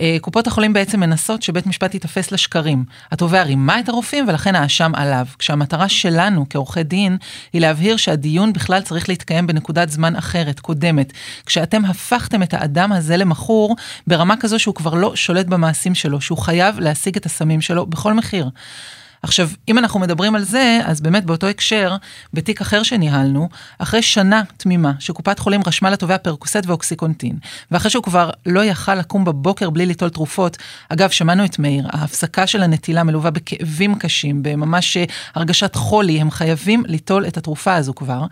אה, 0.00 0.16
קופות 0.20 0.46
החולים 0.46 0.72
בעצם 0.72 1.00
מנסות 1.00 1.42
שבית 1.42 1.66
משפט 1.66 1.94
ייתפס 1.94 2.32
לשקרים. 2.32 2.84
התובע 3.12 3.42
רימה 3.42 3.80
את 3.80 3.88
הרופאים 3.88 4.28
ולכן 4.28 4.54
האשם 4.54 4.92
עליו. 4.94 5.26
כשהמטרה 5.38 5.88
שלנו 5.88 6.46
כעורכי 6.50 6.82
דין 6.82 7.16
היא 7.52 7.60
להבהיר 7.60 7.96
שהדיון 7.96 8.52
בכלל 8.52 8.82
צריך 8.82 9.08
להתקיים 9.08 9.46
בנקודת 9.46 9.90
זמן 9.90 10.16
אחרת, 10.16 10.60
קודמת. 10.60 11.12
כשאתם 11.46 11.84
הפכתם 11.84 12.42
את 12.42 12.54
האדם 12.54 12.92
הזה 12.92 13.16
למכור 13.16 13.76
ברמה 14.06 14.36
כזו 14.36 14.58
שהוא 14.58 14.74
כבר 14.74 14.94
לא 14.94 15.16
שולט 15.16 15.46
במעשים 15.46 15.94
שלו, 15.94 16.20
שהוא 16.20 16.38
חייב 16.38 16.80
להשיג 16.80 17.16
את 17.16 17.26
הסמים 17.26 17.60
שלו 17.60 17.86
בכל 17.86 18.14
מחיר. 18.14 18.50
עכשיו, 19.22 19.48
אם 19.68 19.78
אנחנו 19.78 20.00
מדברים 20.00 20.34
על 20.34 20.42
זה, 20.42 20.80
אז 20.84 21.00
באמת 21.00 21.24
באותו 21.24 21.46
הקשר, 21.46 21.96
בתיק 22.34 22.60
אחר 22.60 22.82
שניהלנו, 22.82 23.48
אחרי 23.78 24.02
שנה 24.02 24.42
תמימה 24.56 24.92
שקופת 24.98 25.38
חולים 25.38 25.60
רשמה 25.66 25.90
לתובע 25.90 26.18
פרקוסט 26.18 26.66
ואוקסיקונטין, 26.66 27.36
ואחרי 27.70 27.90
שהוא 27.90 28.02
כבר 28.02 28.30
לא 28.46 28.64
יכל 28.64 28.94
לקום 28.94 29.24
בבוקר 29.24 29.70
בלי 29.70 29.86
ליטול 29.86 30.08
תרופות, 30.08 30.56
אגב, 30.88 31.10
שמענו 31.10 31.44
את 31.44 31.58
מאיר, 31.58 31.86
ההפסקה 31.92 32.46
של 32.46 32.62
הנטילה 32.62 33.04
מלווה 33.04 33.30
בכאבים 33.30 33.94
קשים, 33.94 34.42
בממש 34.42 34.96
הרגשת 35.34 35.74
חולי, 35.74 36.20
הם 36.20 36.30
חייבים 36.30 36.82
ליטול 36.86 37.26
את 37.26 37.36
התרופה 37.36 37.74
הזו 37.74 37.94
כבר. 37.94 38.22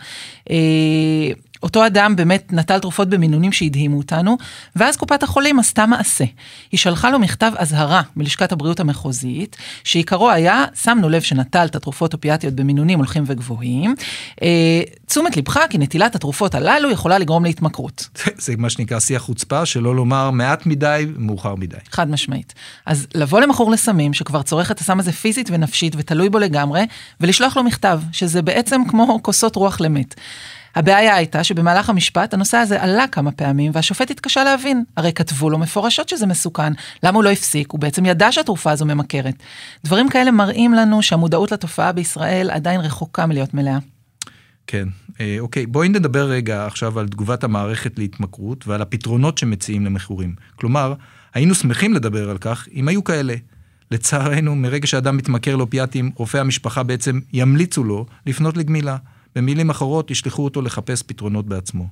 אותו 1.63 1.85
אדם 1.85 2.15
באמת 2.15 2.53
נטל 2.53 2.79
תרופות 2.79 3.09
במינונים 3.09 3.51
שהדהימו 3.51 3.97
אותנו, 3.97 4.37
ואז 4.75 4.97
קופת 4.97 5.23
החולים 5.23 5.59
עשתה 5.59 5.85
מעשה. 5.85 6.25
היא 6.71 6.77
שלחה 6.77 7.09
לו 7.09 7.19
מכתב 7.19 7.51
אזהרה 7.57 8.01
מלשכת 8.15 8.51
הבריאות 8.51 8.79
המחוזית, 8.79 9.57
שעיקרו 9.83 10.31
היה, 10.31 10.65
שמנו 10.83 11.09
לב 11.09 11.21
שנטל 11.21 11.65
את 11.65 11.75
התרופות 11.75 12.13
אופיאטיות 12.13 12.53
במינונים 12.53 12.97
הולכים 12.97 13.23
וגבוהים. 13.27 13.95
אה, 14.41 14.81
תשומת 15.05 15.37
לבך 15.37 15.59
כי 15.69 15.77
נטילת 15.77 16.15
התרופות 16.15 16.55
הללו 16.55 16.91
יכולה 16.91 17.17
לגרום 17.17 17.43
להתמכרות. 17.45 18.07
זה 18.45 18.53
מה 18.57 18.69
שנקרא 18.69 18.99
שיח 18.99 19.21
חוצפה, 19.21 19.65
שלא 19.65 19.95
לומר 19.95 20.31
מעט 20.31 20.65
מדי, 20.65 21.05
מאוחר 21.17 21.55
מדי. 21.55 21.77
חד 21.91 22.09
משמעית. 22.09 22.53
אז 22.85 23.07
לבוא 23.15 23.41
למכור 23.41 23.71
לסמים, 23.71 24.13
שכבר 24.13 24.41
צורך 24.41 24.71
את 24.71 24.79
הסם 24.79 24.99
הזה 24.99 25.11
פיזית 25.11 25.49
ונפשית 25.51 25.93
ותלוי 25.97 26.29
בו 26.29 26.39
לגמרי, 26.39 26.85
ולשלוח 27.21 27.57
לו 27.57 27.63
מכתב, 27.63 28.01
שזה 28.11 28.41
בעצם 28.41 28.81
כמו 28.89 29.19
כוסות 29.23 29.55
רוח 29.55 29.81
למת. 29.81 30.15
הבעיה 30.75 31.15
הייתה 31.15 31.43
שבמהלך 31.43 31.89
המשפט 31.89 32.33
הנושא 32.33 32.57
הזה 32.57 32.81
עלה 32.81 33.07
כמה 33.07 33.31
פעמים 33.31 33.71
והשופט 33.75 34.11
התקשה 34.11 34.43
להבין. 34.43 34.83
הרי 34.97 35.13
כתבו 35.13 35.49
לו 35.49 35.57
מפורשות 35.57 36.09
שזה 36.09 36.25
מסוכן, 36.25 36.73
למה 37.03 37.15
הוא 37.15 37.23
לא 37.23 37.29
הפסיק? 37.29 37.71
הוא 37.71 37.79
בעצם 37.79 38.05
ידע 38.05 38.31
שהתרופה 38.31 38.71
הזו 38.71 38.85
ממכרת. 38.85 39.35
דברים 39.85 40.09
כאלה 40.09 40.31
מראים 40.31 40.73
לנו 40.73 41.01
שהמודעות 41.01 41.51
לתופעה 41.51 41.91
בישראל 41.91 42.51
עדיין 42.51 42.81
רחוקה 42.81 43.25
מלהיות 43.25 43.53
מלאה. 43.53 43.77
כן, 44.67 44.87
אה, 45.21 45.35
אוקיי, 45.39 45.65
בואי 45.65 45.89
נדבר 45.89 46.29
רגע 46.29 46.65
עכשיו 46.65 46.99
על 46.99 47.07
תגובת 47.07 47.43
המערכת 47.43 47.99
להתמכרות 47.99 48.67
ועל 48.67 48.81
הפתרונות 48.81 49.37
שמציעים 49.37 49.85
למכורים. 49.85 50.35
כלומר, 50.55 50.93
היינו 51.33 51.55
שמחים 51.55 51.93
לדבר 51.93 52.29
על 52.29 52.37
כך 52.37 52.67
אם 52.73 52.87
היו 52.87 53.03
כאלה. 53.03 53.35
לצערנו, 53.91 54.55
מרגע 54.55 54.87
שאדם 54.87 55.17
מתמכר 55.17 55.55
לאופיאטים, 55.55 56.11
רופאי 56.15 56.39
המשפחה 56.39 56.83
בעצם 56.83 57.19
ימליצו 57.33 57.83
לו 57.83 58.05
לפנות 58.25 58.57
לגמילה. 58.57 58.97
במילים 59.39 59.69
אחרות, 59.69 60.11
ישלחו 60.11 60.43
אותו 60.43 60.61
לחפש 60.61 61.03
פתרונות 61.03 61.45
בעצמו. 61.45 61.87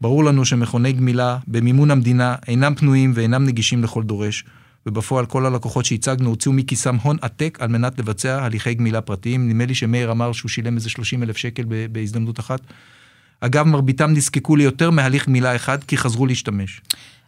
ברור 0.00 0.24
לנו 0.24 0.44
שמכוני 0.44 0.92
גמילה 0.92 1.38
במימון 1.46 1.90
המדינה 1.90 2.36
אינם 2.48 2.74
פנויים 2.74 3.12
ואינם 3.14 3.44
נגישים 3.44 3.82
לכל 3.84 4.02
דורש, 4.02 4.44
ובפועל 4.86 5.26
כל 5.26 5.46
הלקוחות 5.46 5.84
שהצגנו 5.84 6.28
הוציאו 6.30 6.52
מכיסם 6.52 6.96
הון 6.96 7.16
עתק 7.22 7.58
על 7.60 7.68
מנת 7.68 7.98
לבצע 7.98 8.44
הליכי 8.44 8.74
גמילה 8.74 9.00
פרטיים. 9.00 9.48
נדמה 9.48 9.66
לי 9.66 9.74
שמאיר 9.74 10.10
אמר 10.10 10.32
שהוא 10.32 10.48
שילם 10.48 10.76
איזה 10.76 10.90
30 10.90 11.22
אלף 11.22 11.36
שקל 11.36 11.64
בהזדמנות 11.92 12.40
אחת. 12.40 12.60
אגב, 13.40 13.66
מרביתם 13.66 14.10
נזקקו 14.10 14.56
ליותר 14.56 14.90
מהליך 14.90 15.28
גמילה 15.28 15.56
אחד 15.56 15.84
כי 15.84 15.96
חזרו 15.96 16.26
להשתמש. 16.26 16.80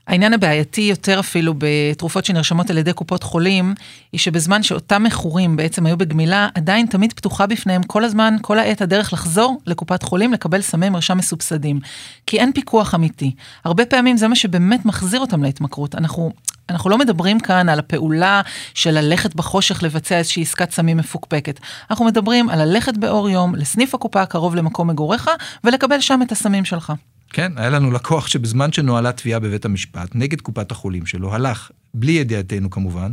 העניין 0.06 0.32
הבעייתי 0.32 0.80
יותר 0.80 1.20
אפילו 1.20 1.54
בתרופות 1.58 2.24
שנרשמות 2.24 2.70
על 2.70 2.78
ידי 2.78 2.92
קופות 2.92 3.22
חולים, 3.22 3.74
היא 4.12 4.18
שבזמן 4.18 4.62
שאותם 4.62 5.02
מכורים 5.02 5.56
בעצם 5.56 5.86
היו 5.86 5.96
בגמילה, 5.96 6.48
עדיין 6.54 6.86
תמיד 6.86 7.12
פתוחה 7.12 7.46
בפניהם 7.46 7.82
כל 7.82 8.04
הזמן, 8.04 8.36
כל 8.42 8.58
העת 8.58 8.80
הדרך 8.80 9.12
לחזור 9.12 9.60
לקופת 9.66 10.02
חולים 10.02 10.32
לקבל 10.32 10.60
סמי 10.60 10.88
מרשם 10.88 11.18
מסובסדים. 11.18 11.80
כי 12.26 12.38
אין 12.38 12.52
פיקוח 12.52 12.94
אמיתי. 12.94 13.34
הרבה 13.64 13.86
פעמים 13.86 14.16
זה 14.16 14.28
מה 14.28 14.36
שבאמת 14.36 14.84
מחזיר 14.84 15.20
אותם 15.20 15.42
להתמכרות. 15.42 15.94
אנחנו, 15.94 16.32
אנחנו 16.68 16.90
לא 16.90 16.98
מדברים 16.98 17.40
כאן 17.40 17.68
על 17.68 17.78
הפעולה 17.78 18.40
של 18.74 18.90
ללכת 18.90 19.34
בחושך 19.34 19.82
לבצע 19.82 20.18
איזושהי 20.18 20.42
עסקת 20.42 20.70
סמים 20.70 20.96
מפוקפקת. 20.96 21.60
אנחנו 21.90 22.04
מדברים 22.04 22.48
על 22.48 22.64
ללכת 22.64 22.96
באור 22.96 23.30
יום 23.30 23.54
לסניף 23.54 23.94
הקופה 23.94 24.22
הקרוב 24.22 24.54
למקום 24.54 24.90
מגוריך 24.90 25.30
ולקבל 25.64 26.00
שם 26.00 26.20
את 26.22 26.32
הסמים 26.32 26.64
שלך. 26.64 26.92
כן, 27.32 27.52
היה 27.56 27.70
לנו 27.70 27.90
לקוח 27.90 28.26
שבזמן 28.26 28.72
שנוהלה 28.72 29.12
תביעה 29.12 29.40
בבית 29.40 29.64
המשפט 29.64 30.08
נגד 30.14 30.40
קופת 30.40 30.70
החולים 30.70 31.06
שלו, 31.06 31.34
הלך, 31.34 31.70
בלי 31.94 32.12
ידיעתנו 32.12 32.70
כמובן, 32.70 33.12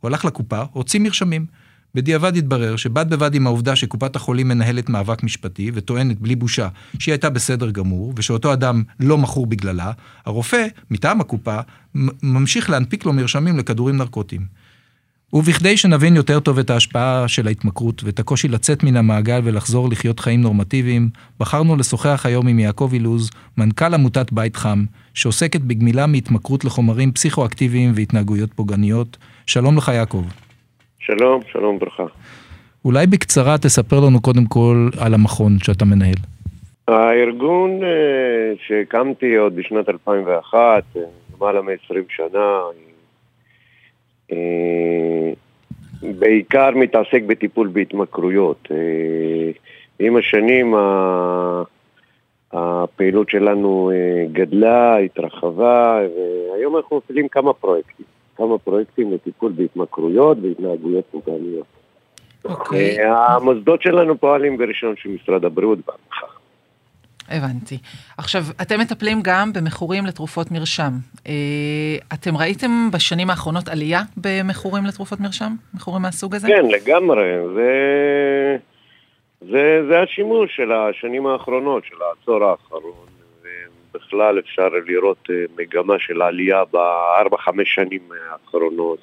הוא 0.00 0.08
הלך 0.08 0.24
לקופה, 0.24 0.62
הוציא 0.72 1.00
מרשמים. 1.00 1.46
בדיעבד 1.94 2.36
התברר 2.36 2.76
שבד 2.76 3.10
בבד 3.10 3.34
עם 3.34 3.46
העובדה 3.46 3.76
שקופת 3.76 4.16
החולים 4.16 4.48
מנהלת 4.48 4.88
מאבק 4.88 5.22
משפטי 5.22 5.70
וטוענת 5.74 6.20
בלי 6.20 6.36
בושה 6.36 6.68
שהיא 6.98 7.12
הייתה 7.12 7.30
בסדר 7.30 7.70
גמור 7.70 8.12
ושאותו 8.16 8.52
אדם 8.52 8.82
לא 9.00 9.18
מכור 9.18 9.46
בגללה, 9.46 9.92
הרופא, 10.26 10.66
מטעם 10.90 11.20
הקופה, 11.20 11.58
ממשיך 12.22 12.70
להנפיק 12.70 13.04
לו 13.04 13.12
מרשמים 13.12 13.58
לכדורים 13.58 13.96
נרקוטיים. 13.96 14.46
ובכדי 15.38 15.76
שנבין 15.76 16.16
יותר 16.16 16.40
טוב 16.40 16.58
את 16.58 16.70
ההשפעה 16.70 17.28
של 17.28 17.46
ההתמכרות 17.46 18.02
ואת 18.04 18.18
הקושי 18.18 18.48
לצאת 18.48 18.82
מן 18.84 18.96
המעגל 18.96 19.40
ולחזור 19.44 19.88
לחיות 19.90 20.20
חיים 20.20 20.40
נורמטיביים, 20.40 21.08
בחרנו 21.40 21.76
לשוחח 21.76 22.26
היום 22.26 22.48
עם 22.48 22.58
יעקב 22.58 22.90
אילוז, 22.92 23.30
מנכ"ל 23.58 23.94
עמותת 23.94 24.32
בית 24.32 24.56
חם, 24.56 24.78
שעוסקת 25.14 25.60
בגמילה 25.60 26.06
מהתמכרות 26.06 26.64
לחומרים 26.64 27.12
פסיכואקטיביים 27.12 27.92
והתנהגויות 27.94 28.52
פוגעניות. 28.52 29.16
שלום 29.46 29.76
לך 29.76 29.88
יעקב. 29.88 30.24
שלום, 30.98 31.40
שלום 31.52 31.76
וברכה. 31.76 32.04
אולי 32.84 33.06
בקצרה 33.06 33.58
תספר 33.58 34.00
לנו 34.00 34.20
קודם 34.20 34.44
כל 34.44 34.88
על 35.00 35.14
המכון 35.14 35.58
שאתה 35.62 35.84
מנהל. 35.84 36.18
הארגון 36.88 37.70
אה, 37.82 37.88
שהקמתי 38.66 39.36
עוד 39.36 39.56
בשנת 39.56 39.88
2001, 39.88 40.56
אה, 40.96 41.02
למעלה 41.36 41.62
מ-20 41.62 41.94
שנה, 42.16 42.58
בעיקר 46.18 46.70
מתעסק 46.74 47.22
בטיפול 47.26 47.68
בהתמכרויות. 47.68 48.68
אה, 48.70 49.50
עם 49.98 50.16
השנים 50.16 50.74
הפעילות 52.52 53.30
שלנו 53.30 53.90
אה, 53.94 54.26
גדלה, 54.32 54.96
התרחבה, 54.96 56.00
והיום 56.16 56.76
אנחנו 56.76 56.96
מפעילים 56.96 57.28
כמה 57.28 57.52
פרויקטים. 57.52 58.06
כמה 58.36 58.58
פרויקטים 58.58 59.12
לטיפול 59.12 59.52
בהתמכרויות 59.56 60.38
והתנהגויות 60.42 61.04
פוגעניות. 61.10 61.66
אוקיי. 62.44 62.98
Okay. 62.98 63.06
המוסדות 63.06 63.82
שלנו 63.82 64.18
פועלים 64.18 64.56
ברישיון 64.56 64.94
של 64.96 65.08
משרד 65.08 65.44
הבריאות 65.44 65.78
בהנחה. 65.86 66.35
הבנתי. 67.28 67.78
עכשיו, 68.18 68.42
אתם 68.62 68.80
מטפלים 68.80 69.18
גם 69.22 69.52
במכורים 69.52 70.06
לתרופות 70.06 70.50
מרשם. 70.50 70.92
אה, 71.26 71.32
אתם 72.14 72.36
ראיתם 72.36 72.88
בשנים 72.92 73.30
האחרונות 73.30 73.68
עלייה 73.68 74.02
במכורים 74.16 74.84
לתרופות 74.84 75.20
מרשם? 75.20 75.52
מכורים 75.74 76.02
מהסוג 76.02 76.34
הזה? 76.34 76.48
כן, 76.48 76.66
לגמרי. 76.66 77.32
זה, 77.54 77.70
זה, 79.40 79.82
זה 79.88 80.00
השימוש 80.00 80.56
של 80.56 80.72
השנים 80.72 81.26
האחרונות, 81.26 81.84
של 81.84 81.96
העשור 82.02 82.44
האחרון. 82.44 83.06
ובכלל 83.96 84.38
אפשר 84.38 84.68
לראות 84.86 85.28
אה, 85.30 85.44
מגמה 85.58 85.98
של 85.98 86.22
עלייה 86.22 86.64
בארבע-חמש 86.64 87.74
שנים 87.74 88.02
האחרונות 88.30 89.00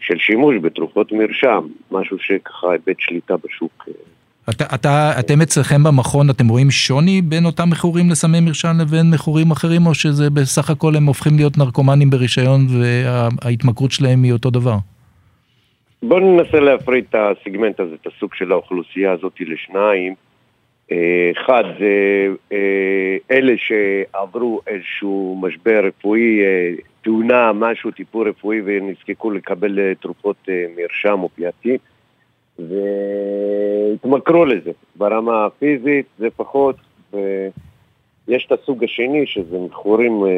של 0.00 0.18
שימוש 0.18 0.56
בתרופות 0.62 1.12
מרשם, 1.12 1.66
משהו 1.90 2.18
שככה 2.18 2.72
איבד 2.72 2.94
שליטה 2.98 3.34
בשוק. 3.36 3.88
אה, 4.48 4.52
אתה, 4.54 4.64
אתה, 4.74 5.12
אתם 5.20 5.40
אצלכם 5.40 5.82
במכון, 5.84 6.30
אתם 6.30 6.48
רואים 6.48 6.70
שוני 6.70 7.22
בין 7.22 7.44
אותם 7.44 7.70
מכורים 7.70 8.10
לסמי 8.10 8.40
מרשם 8.40 8.80
לבין 8.80 9.10
מכורים 9.14 9.50
אחרים, 9.50 9.86
או 9.86 9.94
שזה 9.94 10.30
בסך 10.30 10.70
הכל 10.70 10.96
הם 10.96 11.06
הופכים 11.06 11.36
להיות 11.36 11.58
נרקומנים 11.58 12.10
ברישיון 12.10 12.66
וההתמכרות 12.70 13.92
שלהם 13.92 14.22
היא 14.22 14.32
אותו 14.32 14.50
דבר? 14.50 14.76
בואו 16.02 16.20
ננסה 16.20 16.60
להפריד 16.60 17.04
את 17.10 17.14
הסגמנט 17.14 17.80
הזה, 17.80 17.94
את 18.02 18.06
הסוג 18.06 18.34
של 18.34 18.52
האוכלוסייה 18.52 19.12
הזאת 19.12 19.32
לשניים. 19.40 20.14
אה, 20.92 21.30
אחד, 21.32 21.64
זה 21.78 22.26
אה, 22.52 23.16
אלה 23.30 23.52
שעברו 23.56 24.60
איזשהו 24.66 25.38
משבר 25.42 25.84
רפואי, 25.86 26.40
אה, 26.44 26.72
תאונה, 27.02 27.52
משהו, 27.52 27.90
טיפול 27.90 28.28
רפואי 28.28 28.60
ונזקקו 28.64 29.30
לקבל 29.30 29.94
תרופות 30.00 30.48
מרשם 30.76 31.20
אופייטי. 31.22 31.78
והתמכרו 32.58 34.44
לזה 34.44 34.70
ברמה 34.96 35.46
הפיזית, 35.46 36.06
זה 36.18 36.28
פחות, 36.36 36.76
ויש 37.12 38.46
את 38.46 38.52
הסוג 38.52 38.84
השני 38.84 39.26
שזה 39.26 39.58
מכורים 39.58 40.24
אה, 40.24 40.30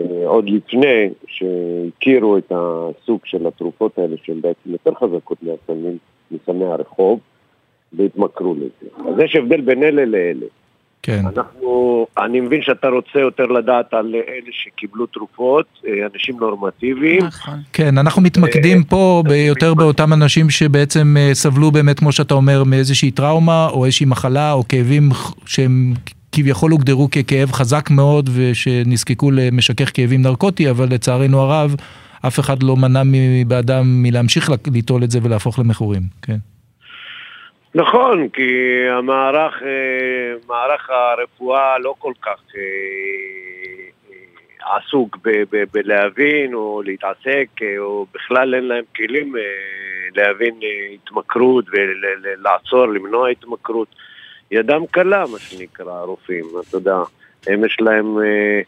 אה, 0.00 0.26
עוד 0.26 0.50
לפני 0.50 1.10
שהכירו 1.26 2.38
את 2.38 2.52
הסוג 2.54 3.20
של 3.24 3.46
התרופות 3.46 3.98
האלה 3.98 4.16
שהן 4.22 4.40
בעצם 4.40 4.70
יותר 4.70 4.94
חזקות 4.94 5.38
מהסמים, 5.42 5.98
מסמי 6.30 6.64
הרחוב, 6.64 7.20
והתמכרו 7.92 8.54
לזה. 8.54 9.10
אז 9.10 9.18
יש 9.24 9.36
הבדל 9.36 9.60
בין 9.60 9.82
אלה 9.82 10.04
לאלה. 10.04 10.46
כן. 11.02 11.26
אנחנו, 11.26 12.06
אני 12.18 12.40
מבין 12.40 12.62
שאתה 12.62 12.88
רוצה 12.88 13.18
יותר 13.18 13.46
לדעת 13.46 13.94
על 13.94 14.14
אלה 14.14 14.50
שקיבלו 14.50 15.06
תרופות, 15.06 15.66
אה, 15.86 15.92
אנשים 16.14 16.36
נורמטיביים. 16.40 17.24
נכון. 17.24 17.58
כן, 17.72 17.98
אנחנו 17.98 18.22
מתמקדים 18.22 18.78
אה, 18.78 18.84
פה 18.88 19.22
יותר 19.48 19.74
באותם 19.74 20.12
אנשים 20.12 20.50
שבעצם 20.50 21.16
אה, 21.18 21.30
סבלו 21.32 21.70
באמת, 21.70 21.98
כמו 21.98 22.12
שאתה 22.12 22.34
אומר, 22.34 22.64
מאיזושהי 22.64 23.10
טראומה, 23.10 23.68
או 23.68 23.84
איזושהי 23.84 24.06
מחלה, 24.06 24.52
או 24.52 24.68
כאבים 24.68 25.08
שהם 25.46 25.94
כביכול 26.32 26.70
הוגדרו 26.70 27.08
ככאב 27.10 27.52
חזק 27.52 27.90
מאוד, 27.90 28.30
ושנזקקו 28.34 29.30
למשכך 29.30 29.90
כאבים 29.94 30.22
נרקוטי, 30.22 30.70
אבל 30.70 30.88
לצערנו 30.90 31.40
הרב, 31.40 31.74
אף 32.26 32.40
אחד 32.40 32.62
לא 32.62 32.76
מנע 32.76 33.02
מבעדם 33.04 34.02
מלהמשיך 34.02 34.50
ליטול 34.72 35.04
את 35.04 35.10
זה 35.10 35.18
ולהפוך 35.22 35.58
למכורים, 35.58 36.02
כן. 36.22 36.36
נכון, 37.74 38.28
כי 38.28 38.52
המערך, 38.88 39.62
אה, 39.62 40.34
מערך 40.48 40.90
הרפואה 40.90 41.78
לא 41.78 41.94
כל 41.98 42.12
כך 42.22 42.38
אה, 42.56 42.60
אה, 44.10 44.76
עסוק 44.76 45.18
בלהבין 45.72 46.54
או 46.54 46.82
להתעסק, 46.82 47.48
או 47.78 48.06
בכלל 48.14 48.54
אין 48.54 48.64
להם 48.64 48.84
כלים 48.96 49.34
להבין 50.16 50.54
התמכרות 50.94 51.64
ולעצור, 51.72 52.86
למנוע 52.86 53.28
התמכרות. 53.28 53.88
ידם 54.50 54.86
קלה, 54.90 55.24
מה 55.32 55.38
שנקרא, 55.38 55.92
הרופאים, 55.92 56.44
אתה 56.68 56.76
יודע, 56.76 56.96
הם 57.46 57.64
יש 57.64 57.76
להם 57.80 58.18
אה, 58.18 58.60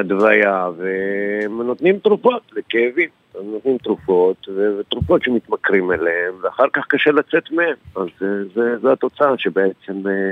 הדוויה, 0.00 0.68
והם 0.78 1.62
נותנים 1.62 1.98
תרופות 1.98 2.42
לכאבים. 2.52 3.08
הם 3.40 3.50
נותנים 3.52 3.78
תרופות, 3.78 4.48
ותרופות 4.80 5.22
שמתמכרים 5.22 5.92
אליהם, 5.92 6.34
ואחר 6.42 6.64
כך 6.72 6.84
קשה 6.88 7.10
לצאת 7.10 7.50
מהם. 7.50 7.74
אז 7.96 8.06
זה, 8.54 8.78
זה 8.82 8.92
התוצאה 8.92 9.28
שבעצם 9.38 10.08
אה, 10.08 10.30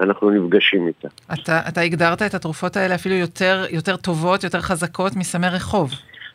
אנחנו 0.00 0.30
נפגשים 0.30 0.86
איתה. 0.86 1.08
אתה, 1.32 1.60
אתה 1.68 1.80
הגדרת 1.80 2.22
את 2.22 2.34
התרופות 2.34 2.76
האלה 2.76 2.94
אפילו 2.94 3.14
יותר, 3.14 3.64
יותר 3.70 3.96
טובות, 3.96 4.44
יותר 4.44 4.60
חזקות 4.60 5.16
מסמי 5.16 5.46
רחוב. 5.46 5.90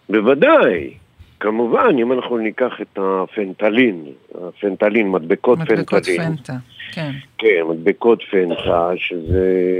בוודאי. 0.10 0.94
כמובן, 1.40 1.96
אם 2.00 2.12
אנחנו 2.12 2.38
ניקח 2.38 2.82
את 2.82 3.00
הפנטלין, 3.02 4.06
הפנטלין, 4.36 5.12
מדבקות, 5.12 5.60
מדבקות 5.60 6.06
פנטלין. 6.06 6.22
מדבקות 6.22 6.46
פנטה, 6.46 6.54
כן. 6.92 7.12
כן, 7.38 7.62
מדבקות 7.70 8.24
פנטה, 8.32 8.92
שזה 8.96 9.76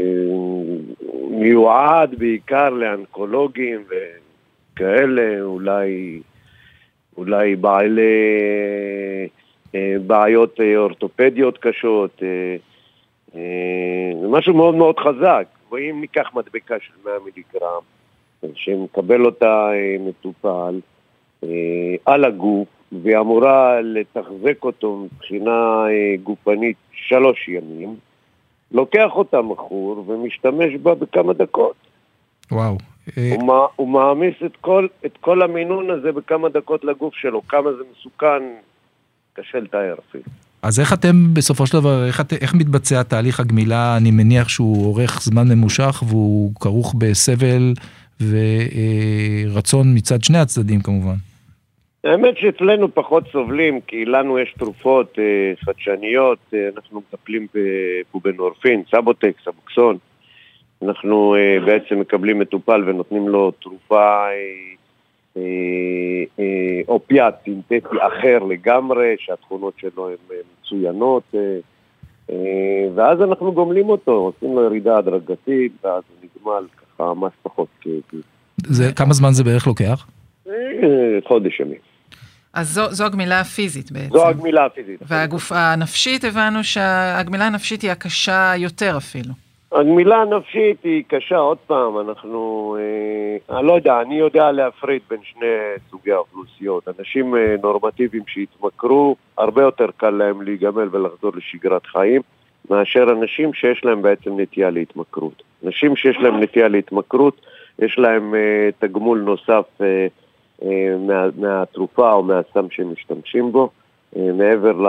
מיועד 1.30 2.16
בעיקר 2.20 2.70
לאנקולוגים 2.70 3.84
וכאלה, 4.74 5.42
אולי, 5.42 6.22
אולי 7.18 7.56
בעלי 7.56 8.02
אה, 9.76 9.96
בעיות 10.08 10.60
אה, 10.62 10.78
אורתופדיות 10.78 11.58
קשות. 11.58 12.24
אה, 12.24 12.56
זה 14.22 14.28
משהו 14.28 14.54
מאוד 14.54 14.76
מאוד 14.76 15.00
חזק. 15.00 15.48
ואם 15.72 15.98
ניקח 16.02 16.32
מדבקה 16.34 16.76
של 16.80 16.94
100 17.06 17.14
מיליגרם, 17.26 17.82
שמקבל 18.56 19.26
אותה 19.26 19.70
מטופל, 20.00 20.80
על 22.06 22.26
הגוף, 22.26 22.68
והיא 22.92 23.18
אמורה 23.18 23.82
לתחזק 23.82 24.64
אותו 24.64 25.06
מבחינה 25.06 25.86
אה, 25.90 26.16
גופנית 26.24 26.78
שלוש 26.94 27.48
ימים, 27.48 27.96
לוקח 28.72 29.10
אותה 29.12 29.42
מכור 29.42 30.06
ומשתמש 30.08 30.74
בה 30.84 30.96
בכמה 30.96 31.34
דקות. 31.34 31.76
וואו. 32.52 32.78
אה, 33.18 33.36
הוא, 33.36 33.68
הוא 33.76 33.88
מעמיס 33.88 34.36
את 34.46 34.56
כל, 34.62 34.88
את 35.06 35.18
כל 35.22 35.42
המינון 35.42 35.90
הזה 35.90 36.12
בכמה 36.12 36.50
דקות 36.50 36.84
לגוף 36.84 37.16
שלו, 37.16 37.42
כמה 37.48 37.74
זה 37.74 37.84
מסוכן, 37.92 38.44
קשה 39.34 39.60
לתאר 39.60 39.96
אפילו. 40.10 40.24
אז 40.62 40.80
איך 40.80 40.94
אתם 40.94 41.34
בסופו 41.34 41.68
של 41.68 41.78
דבר, 41.78 42.06
איך, 42.08 42.22
איך 42.42 42.54
מתבצע 42.54 43.04
תהליך 43.04 43.40
הגמילה? 43.40 43.98
אני 43.98 44.12
מניח 44.12 44.50
שהוא 44.50 44.86
אורך 44.86 45.22
זמן 45.22 45.48
ממושך 45.48 46.04
והוא 46.08 46.52
כרוך 46.60 46.96
בסבל 46.98 47.74
ורצון 49.52 49.94
מצד 49.96 50.24
שני 50.24 50.38
הצדדים 50.38 50.82
כמובן. 50.82 51.16
האמת 52.06 52.38
שאצלנו 52.38 52.94
פחות 52.94 53.24
סובלים, 53.32 53.82
כי 53.82 54.06
לנו 54.06 54.40
יש 54.40 54.54
תרופות 54.60 55.20
אה, 55.20 55.54
חדשניות, 55.66 56.40
אה, 56.54 56.70
אנחנו 56.76 57.00
מטפלים 57.00 57.48
בבובנורפין, 57.54 58.84
סבוטק, 58.92 59.34
סבוקסון. 59.44 59.98
אנחנו 60.84 61.36
אה, 61.36 61.66
בעצם 61.66 62.00
מקבלים 62.00 62.40
מטופל 62.40 62.84
ונותנים 62.86 63.30
לו 63.30 63.52
תרופה 63.52 64.28
אה, 64.28 64.34
אה, 65.38 65.42
אה, 66.40 66.82
אופיאט 66.88 67.36
סינתטי 67.44 67.80
אחר 68.00 68.40
לגמרי, 68.50 69.16
שהתכונות 69.20 69.74
שלו 69.78 70.10
הן 70.10 70.16
אה, 70.32 70.38
מצוינות, 70.62 71.24
אה, 71.36 71.58
אה, 72.30 72.88
ואז 72.96 73.22
אנחנו 73.22 73.52
גומלים 73.52 73.90
אותו, 73.90 74.12
עושים 74.12 74.56
לו 74.56 74.64
ירידה 74.64 74.98
הדרגתית, 74.98 75.72
ואז 75.84 76.04
הוא 76.10 76.30
נגמל 76.30 76.68
ככה 76.78 77.14
ממש 77.14 77.34
פחות 77.44 77.68
כאבי. 77.82 78.22
כמה 78.96 79.14
זמן 79.14 79.30
זה 79.32 79.44
בערך 79.44 79.68
לוקח? 79.68 80.08
אה, 80.48 81.20
חודש 81.28 81.60
ימים. 81.60 81.95
אז 82.56 82.68
זו, 82.74 82.92
זו 82.92 83.06
הגמילה 83.06 83.40
הפיזית 83.40 83.92
בעצם. 83.92 84.10
זו 84.14 84.28
הגמילה 84.28 84.66
הפיזית. 84.66 85.00
והגוף 85.08 85.52
הנפשית, 85.52 86.24
הבנו 86.24 86.64
שהגמילה 86.64 87.48
הנפשית 87.48 87.82
היא 87.82 87.92
הקשה 87.92 88.54
יותר 88.58 88.98
אפילו. 88.98 89.34
הגמילה 89.72 90.16
הנפשית 90.16 90.84
היא 90.84 91.04
קשה, 91.08 91.38
עוד 91.38 91.58
פעם, 91.68 92.00
אנחנו, 92.00 92.78
אה, 92.80 93.58
אני 93.58 93.68
לא 93.68 93.74
יודע, 93.74 94.02
אני 94.02 94.16
יודע 94.16 94.52
להפריד 94.52 95.02
בין 95.10 95.20
שני 95.24 95.48
סוגי 95.92 96.12
האוכלוסיות. 96.12 96.88
אנשים 97.00 97.36
אה, 97.36 97.56
נורמטיביים 97.62 98.24
שהתמכרו, 98.28 99.16
הרבה 99.38 99.62
יותר 99.62 99.88
קל 99.98 100.10
להם 100.10 100.42
להיגמל 100.42 100.90
ולחזור 100.92 101.32
לשגרת 101.36 101.86
חיים, 101.86 102.22
מאשר 102.70 103.04
אנשים 103.04 103.54
שיש 103.54 103.86
להם 103.86 104.02
בעצם 104.02 104.40
נטייה 104.40 104.70
להתמכרות. 104.70 105.44
אנשים 105.66 105.96
שיש 105.96 106.18
להם 106.18 106.44
נטייה 106.44 106.68
להתמכרות, 106.68 107.42
יש 107.80 108.00
להם 108.00 108.36
אה, 108.36 108.70
תגמול 108.80 109.20
נוסף 109.20 109.66
אה, 109.82 110.08
מה, 111.08 111.28
מהתרופה 111.38 112.14
או 112.14 112.24
מהסם 112.24 112.66
שהם 112.72 112.92
משתמשים 112.92 113.52
בו. 113.52 113.70
אה, 114.18 114.32
מעבר 114.34 114.72
ל, 114.72 114.88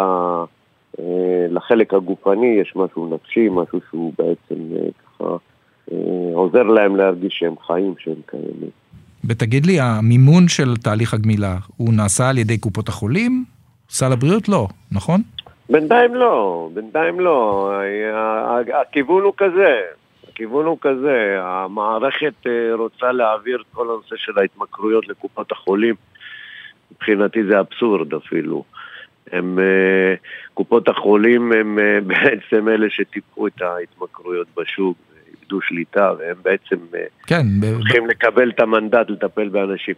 אה, 0.98 1.46
לחלק 1.50 1.94
הגופני 1.94 2.58
יש 2.60 2.72
משהו 2.76 3.14
נפשי, 3.14 3.48
משהו 3.50 3.80
שהוא 3.90 4.12
בעצם 4.18 4.62
ככה 4.98 5.36
עוזר 6.34 6.62
להם 6.62 6.96
להרגיש 6.96 7.36
שהם 7.38 7.54
חיים, 7.66 7.94
שהם 7.98 8.20
קיימים. 8.26 8.70
ותגיד 9.24 9.66
לי, 9.66 9.80
המימון 9.80 10.48
של 10.48 10.76
תהליך 10.76 11.14
הגמילה, 11.14 11.56
הוא 11.76 11.94
נעשה 11.94 12.28
על 12.28 12.38
ידי 12.38 12.58
קופות 12.58 12.88
החולים? 12.88 13.44
סל 13.90 14.12
הבריאות 14.12 14.48
לא, 14.48 14.68
נכון? 14.92 15.20
בינתיים 15.70 16.14
לא, 16.14 16.68
בינתיים 16.74 17.20
לא. 17.20 17.70
הכיוון 18.80 19.22
הוא 19.22 19.32
כזה, 19.36 19.80
הכיוון 20.36 20.66
הוא 20.66 20.78
כזה, 20.80 21.36
המערכת 21.40 22.46
אה, 22.46 22.74
רוצה 22.74 23.12
להעביר 23.12 23.60
את 23.60 23.66
כל 23.72 23.90
הנושא 23.90 24.16
של 24.16 24.38
ההתמכרויות 24.38 25.08
לקופות 25.08 25.52
החולים. 25.52 25.94
מבחינתי 26.92 27.44
זה 27.44 27.60
אבסורד 27.60 28.14
אפילו. 28.14 28.64
הם, 29.32 29.58
אה, 29.58 30.14
קופות 30.54 30.88
החולים 30.88 31.52
הם 31.52 31.78
אה, 31.78 31.98
בעצם 32.10 32.68
אלה 32.68 32.90
שטיפחו 32.90 33.46
את 33.46 33.62
ההתמכרויות 33.62 34.46
בשוק, 34.56 34.98
איבדו 35.30 35.60
שליטה, 35.60 36.12
והם 36.18 36.36
בעצם 36.42 36.76
כן, 37.26 37.42
צריכים 37.60 38.04
ב... 38.06 38.10
לקבל 38.10 38.50
את 38.50 38.60
המנדט 38.60 39.10
לטפל 39.10 39.48
באנשים. 39.48 39.94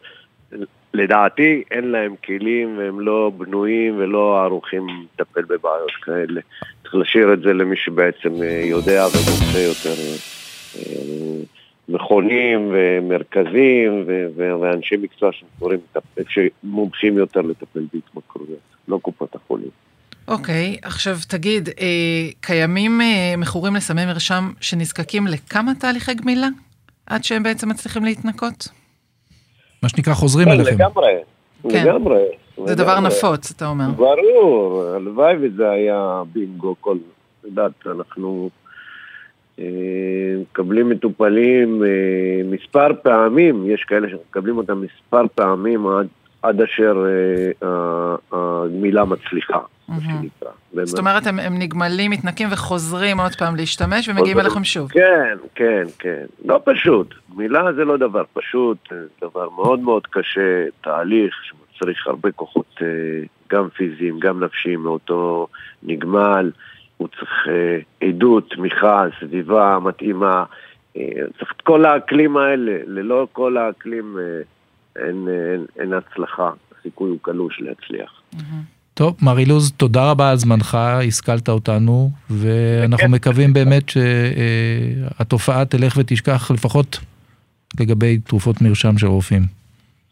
לדעתי 0.95 1.63
אין 1.71 1.85
להם 1.85 2.15
כלים 2.25 2.79
והם 2.79 3.01
לא 3.01 3.33
בנויים 3.37 3.99
ולא 3.99 4.43
ערוכים 4.43 4.87
לטפל 4.87 5.43
בבעיות 5.43 5.93
כאלה. 6.03 6.41
צריך 6.83 6.95
להשאיר 6.95 7.33
את 7.33 7.41
זה 7.41 7.53
למי 7.53 7.77
שבעצם 7.77 8.43
אה, 8.43 8.63
יודע 8.65 9.07
ומומחה 9.07 9.59
יותר 9.59 9.91
אה, 9.91 10.17
אה, 10.79 11.43
מכונים 11.89 12.73
ומרכזים 12.73 14.05
ואנשי 14.37 14.97
מקצוע 14.97 15.31
שמומחים 16.29 17.19
יותר 17.19 17.41
לטפל 17.41 17.87
בהתמכרויות, 17.93 18.59
לא 18.89 18.99
קופות 19.03 19.35
החולים. 19.35 19.71
אוקיי, 20.29 20.77
okay, 20.77 20.87
עכשיו 20.87 21.17
תגיד, 21.29 21.69
קיימים 22.41 23.01
מכורים 23.39 23.77
לסמי 23.77 24.07
מרשם 24.07 24.53
שנזקקים 24.61 25.27
לכמה 25.27 25.75
תהליכי 25.75 26.15
גמילה 26.15 26.49
עד 27.07 27.25
שהם 27.25 27.43
בעצם 27.43 27.69
מצליחים 27.69 28.05
להתנקות? 28.05 28.69
מה 29.83 29.89
שנקרא 29.89 30.15
חוזרים 30.15 30.49
כן, 30.49 30.53
אליכם. 30.55 30.75
לגמרי, 30.75 31.13
כן. 31.71 31.87
לגמרי. 31.87 32.23
זה 32.67 32.75
דבר 32.75 33.01
נפוץ, 33.01 33.51
אתה 33.51 33.67
אומר. 33.67 33.91
ברור, 33.97 34.85
הלוואי 34.97 35.35
וזה 35.41 35.71
היה 35.71 36.23
בינגו 36.33 36.75
כל... 36.81 36.97
את 37.41 37.45
יודעת, 37.45 37.73
אנחנו 37.87 38.51
אה, 39.59 39.65
מקבלים 40.41 40.89
מטופלים 40.89 41.83
אה, 41.85 41.89
מספר 42.45 42.89
פעמים, 43.03 43.71
יש 43.71 43.85
כאלה 43.85 44.09
שמקבלים 44.11 44.59
אותם 44.59 44.83
מספר 44.83 45.23
פעמים 45.35 45.87
עד, 45.87 46.07
עד 46.43 46.61
אשר 46.61 47.05
אה, 47.63 48.15
הגמילה 48.33 49.05
מצליחה. 49.05 49.59
זאת 50.83 50.99
אומרת, 50.99 51.27
הם, 51.27 51.39
הם 51.39 51.59
נגמלים, 51.59 52.11
מתנקים 52.11 52.49
וחוזרים 52.51 53.21
עוד 53.21 53.35
פעם 53.39 53.57
להשתמש 53.57 54.09
ומגיעים 54.09 54.41
אליכם 54.41 54.65
שוב. 54.65 54.91
כן, 54.91 55.37
כן, 55.55 55.83
כן. 55.99 56.25
לא 56.45 56.61
פשוט. 56.65 57.15
מילה 57.39 57.73
זה 57.73 57.85
לא 57.85 57.97
דבר 57.97 58.23
פשוט, 58.33 58.79
זה 58.91 59.29
דבר 59.29 59.49
מאוד 59.51 59.81
מאוד 59.81 60.07
קשה, 60.07 60.65
תהליך 60.81 61.35
שמצריך 61.43 62.07
הרבה 62.07 62.33
כוחות, 62.33 62.75
אה, 62.83 62.87
גם 63.53 63.69
פיזיים, 63.69 64.19
גם 64.21 64.45
נפשיים, 64.45 64.81
מאותו 64.81 65.47
נגמל. 65.83 66.51
הוא 66.97 67.09
צריך 67.09 67.49
אה, 67.49 68.09
עדות, 68.09 68.51
תמיכה, 68.51 69.05
סביבה 69.21 69.79
מתאימה. 69.83 70.45
אה, 70.97 71.03
צריך 71.39 71.53
את 71.57 71.63
כל 71.63 71.85
האקלים 71.85 72.37
האלה. 72.37 72.79
ללא 72.87 73.27
כל 73.33 73.57
האקלים 73.57 74.19
אין, 74.97 75.29
אין, 75.29 75.67
אין 75.79 75.93
הצלחה. 75.93 76.51
הסיכוי 76.79 77.11
הוא 77.11 77.19
קלוש 77.23 77.61
להצליח. 77.61 78.23
טוב, 78.95 79.17
מר 79.23 79.39
אילוז, 79.39 79.73
תודה 79.73 80.11
רבה 80.11 80.31
על 80.31 80.37
זמנך, 80.37 80.75
השכלת 80.75 81.49
אותנו, 81.49 82.11
ואנחנו 82.31 83.09
מקווים 83.09 83.53
באמת 83.53 83.89
שהתופעה 83.89 85.65
תלך 85.65 85.97
ותשכח 85.97 86.51
לפחות 86.51 86.99
לגבי 87.81 88.19
תרופות 88.19 88.63
מרשם 88.63 88.99
של 88.99 89.07
רופאים. 89.07 89.43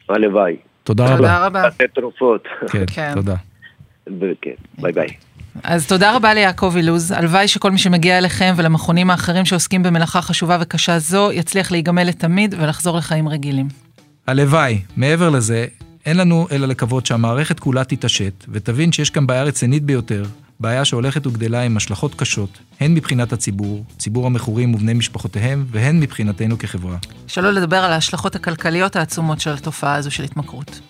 הלוואי. 0.09 0.57
תודה 0.85 1.05
רבה. 1.05 1.17
תודה 1.17 1.47
רבה. 1.47 1.67
לתת 1.67 1.95
תרופות. 1.95 2.45
כן, 2.73 2.85
כן. 2.87 3.15
תודה. 3.15 3.35
כן, 4.43 4.51
ביי 4.79 4.93
ביי. 4.93 5.07
אז 5.63 5.87
תודה 5.87 6.17
רבה 6.17 6.35
ליעקב 6.35 6.73
אילוז. 6.77 7.13
הלוואי 7.13 7.49
שכל 7.49 7.71
מי 7.71 7.79
שמגיע 7.79 8.19
אליכם 8.19 8.55
ולמכונים 8.57 9.11
האחרים 9.11 9.45
שעוסקים 9.45 9.83
במלאכה 9.83 10.23
חשובה 10.23 10.59
וקשה 10.61 10.99
זו, 10.99 11.33
יצליח 11.33 11.71
להיגמל 11.71 12.05
לתמיד 12.05 12.55
ולחזור 12.59 12.97
לחיים 12.97 13.29
רגילים. 13.29 13.69
הלוואי. 14.27 14.81
מעבר 14.97 15.31
לזה, 15.31 15.67
אין 16.07 16.17
לנו 16.17 16.47
אלא 16.53 16.67
לקוות 16.67 17.07
שהמערכת 17.07 17.61
כולה 17.61 17.85
תתעשת, 17.85 18.45
ותבין 18.49 18.93
שיש 18.93 19.11
כאן 19.11 19.27
בעיה 19.27 19.43
רצינית 19.43 19.83
ביותר, 19.83 20.25
בעיה 20.61 20.85
שהולכת 20.85 21.27
וגדלה 21.27 21.63
עם 21.63 21.77
השלכות 21.77 22.15
קשות, 22.15 22.59
הן 22.81 22.95
מבחינת 22.95 23.33
הציבור, 23.33 23.85
ציבור 23.99 24.27
המכורים 24.27 24.75
ובני 24.75 24.95
משפחותיהם, 24.95 25.65
והן 25.71 26.01
מבחינתנו 26.01 26.59
כחברה. 26.59 26.99
שלא 27.27 27.51
לדבר 27.51 27.77
על 27.77 27.93
ההשלכות 27.93 28.37
הכלכליות 28.37 28.97
העצומות 28.97 29.41
של 29.41 29.51
התופעה 29.51 29.95
הזו 29.95 30.11
של 30.11 30.25
התמכרות. 30.25 30.81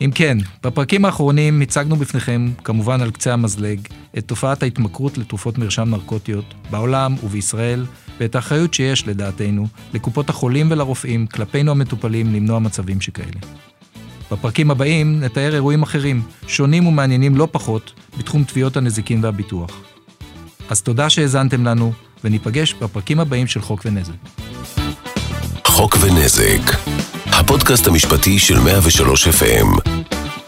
אם 0.00 0.10
כן, 0.14 0.38
בפרקים 0.62 1.04
האחרונים 1.04 1.60
הצגנו 1.60 1.96
בפניכם, 1.96 2.50
כמובן 2.64 3.00
על 3.00 3.10
קצה 3.10 3.32
המזלג, 3.32 3.80
את 4.18 4.24
תופעת 4.28 4.62
ההתמכרות 4.62 5.18
לתרופות 5.18 5.58
מרשם 5.58 5.88
נרקוטיות 5.90 6.54
בעולם 6.70 7.14
ובישראל, 7.22 7.86
ואת 8.20 8.34
האחריות 8.34 8.74
שיש, 8.74 9.06
לדעתנו, 9.06 9.66
לקופות 9.94 10.30
החולים 10.30 10.70
ולרופאים, 10.70 11.26
כלפינו 11.26 11.70
המטופלים, 11.70 12.34
למנוע 12.34 12.58
מצבים 12.58 13.00
שכאלה. 13.00 13.69
בפרקים 14.30 14.70
הבאים 14.70 15.20
נתאר 15.20 15.54
אירועים 15.54 15.82
אחרים, 15.82 16.22
שונים 16.46 16.86
ומעניינים 16.86 17.36
לא 17.36 17.48
פחות, 17.52 17.92
בתחום 18.18 18.44
תביעות 18.44 18.76
הנזיקין 18.76 19.24
והביטוח. 19.24 19.70
אז 20.70 20.82
תודה 20.82 21.10
שהאזנתם 21.10 21.66
לנו, 21.66 21.92
וניפגש 22.24 22.74
בפרקים 22.74 23.20
הבאים 23.20 23.46
של 23.46 23.60
חוק 23.60 23.82
ונזק. 23.84 24.12
חוק 25.64 25.96
ונזק, 26.00 26.76
הפודקאסט 27.26 27.86
המשפטי 27.86 28.38
של 28.38 28.58
103 28.58 29.28
FM, 29.28 29.90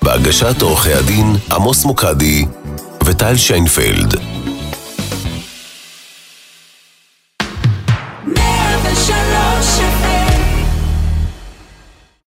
בהגשת 0.02 0.62
עורכי 0.62 0.92
הדין 0.92 1.36
עמוס 1.50 1.84
מוקדי 1.84 2.44
וטל 3.04 3.36
שיינפלד. 3.36 4.31